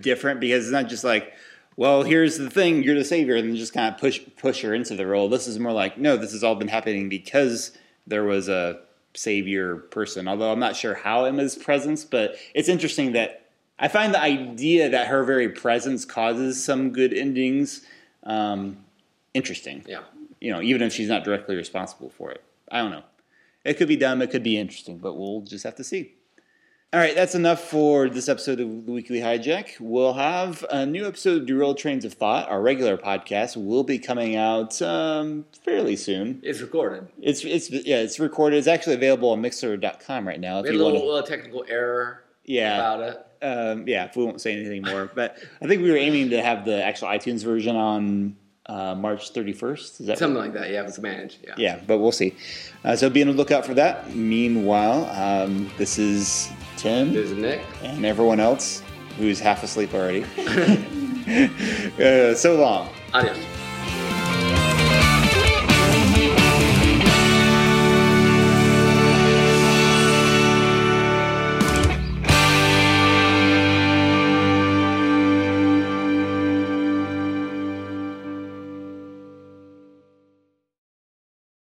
different 0.00 0.40
because 0.40 0.64
it's 0.64 0.72
not 0.72 0.88
just 0.88 1.04
like, 1.04 1.32
well, 1.76 2.02
here's 2.02 2.38
the 2.38 2.48
thing, 2.48 2.82
you're 2.82 2.94
the 2.94 3.04
savior, 3.04 3.36
and 3.36 3.48
then 3.48 3.56
just 3.56 3.74
kind 3.74 3.94
of 3.94 4.00
push 4.00 4.20
push 4.38 4.62
her 4.62 4.74
into 4.74 4.96
the 4.96 5.06
role. 5.06 5.28
This 5.28 5.46
is 5.46 5.58
more 5.58 5.72
like, 5.72 5.98
no, 5.98 6.16
this 6.16 6.32
has 6.32 6.42
all 6.42 6.54
been 6.54 6.68
happening 6.68 7.10
because 7.10 7.72
there 8.06 8.24
was 8.24 8.48
a 8.48 8.80
savior 9.14 9.76
person. 9.76 10.26
Although 10.26 10.52
I'm 10.52 10.58
not 10.58 10.74
sure 10.74 10.94
how 10.94 11.26
Emma's 11.26 11.54
presence, 11.54 12.04
but 12.04 12.36
it's 12.54 12.68
interesting 12.70 13.12
that 13.12 13.45
I 13.78 13.88
find 13.88 14.14
the 14.14 14.20
idea 14.20 14.88
that 14.88 15.08
her 15.08 15.22
very 15.24 15.50
presence 15.50 16.04
causes 16.04 16.62
some 16.62 16.92
good 16.92 17.12
endings 17.12 17.82
um, 18.22 18.78
interesting. 19.34 19.84
Yeah. 19.86 20.00
You 20.40 20.52
know, 20.52 20.60
even 20.62 20.82
if 20.82 20.92
she's 20.92 21.08
not 21.08 21.24
directly 21.24 21.56
responsible 21.56 22.10
for 22.10 22.30
it. 22.30 22.42
I 22.70 22.78
don't 22.78 22.90
know. 22.90 23.04
It 23.64 23.74
could 23.74 23.88
be 23.88 23.96
dumb, 23.96 24.22
it 24.22 24.30
could 24.30 24.42
be 24.42 24.58
interesting, 24.58 24.98
but 24.98 25.14
we'll 25.14 25.40
just 25.40 25.64
have 25.64 25.74
to 25.76 25.84
see. 25.84 26.12
All 26.92 27.00
right, 27.00 27.16
that's 27.16 27.34
enough 27.34 27.60
for 27.60 28.08
this 28.08 28.28
episode 28.28 28.60
of 28.60 28.86
the 28.86 28.92
Weekly 28.92 29.18
Hijack. 29.18 29.80
We'll 29.80 30.12
have 30.12 30.64
a 30.70 30.86
new 30.86 31.06
episode 31.06 31.42
of 31.42 31.46
Derailed 31.46 31.78
Trains 31.78 32.04
of 32.04 32.14
Thought. 32.14 32.48
Our 32.48 32.62
regular 32.62 32.96
podcast 32.96 33.56
will 33.56 33.82
be 33.82 33.98
coming 33.98 34.36
out 34.36 34.80
um, 34.80 35.46
fairly 35.64 35.96
soon. 35.96 36.40
It's 36.44 36.60
recorded. 36.60 37.08
It's 37.20 37.44
it's 37.44 37.70
yeah, 37.70 37.96
it's 37.96 38.20
recorded. 38.20 38.56
It's 38.56 38.68
actually 38.68 38.94
available 38.94 39.30
on 39.30 39.40
Mixer.com 39.40 40.28
right 40.28 40.38
now. 40.38 40.62
We 40.62 40.68
had 40.68 40.76
a 40.76 40.84
little 40.84 41.10
uh, 41.10 41.22
technical 41.22 41.64
error 41.68 42.22
yeah, 42.46 42.74
about 42.76 43.00
it. 43.00 43.44
um, 43.44 43.86
yeah, 43.86 44.10
we 44.16 44.24
won't 44.24 44.40
say 44.40 44.52
anything 44.54 44.82
more. 44.82 45.10
But 45.14 45.36
I 45.62 45.66
think 45.66 45.82
we 45.82 45.90
were 45.90 45.96
aiming 45.96 46.30
to 46.30 46.42
have 46.42 46.64
the 46.64 46.82
actual 46.82 47.08
iTunes 47.08 47.44
version 47.44 47.76
on 47.76 48.36
uh, 48.66 48.94
March 48.94 49.32
31st. 49.32 50.00
Is 50.00 50.06
that 50.06 50.18
Something 50.18 50.38
like 50.42 50.52
that. 50.54 50.70
Yeah, 50.70 50.82
if 50.82 50.88
it's 50.88 50.98
managed. 50.98 51.38
Yeah. 51.46 51.54
yeah, 51.56 51.80
but 51.86 51.98
we'll 51.98 52.10
see. 52.12 52.34
Uh, 52.84 52.96
so 52.96 53.08
be 53.10 53.22
on 53.22 53.28
the 53.28 53.34
lookout 53.34 53.64
for 53.66 53.74
that. 53.74 54.14
Meanwhile, 54.14 55.06
um, 55.10 55.70
this 55.78 55.98
is 55.98 56.50
Tim 56.76 57.12
There's 57.12 57.32
Nick. 57.32 57.60
and 57.82 58.04
everyone 58.04 58.40
else 58.40 58.82
who's 59.18 59.38
half 59.40 59.62
asleep 59.62 59.94
already. 59.94 60.24
uh, 61.98 62.34
so 62.34 62.56
long. 62.56 62.88
Adios. 63.14 63.38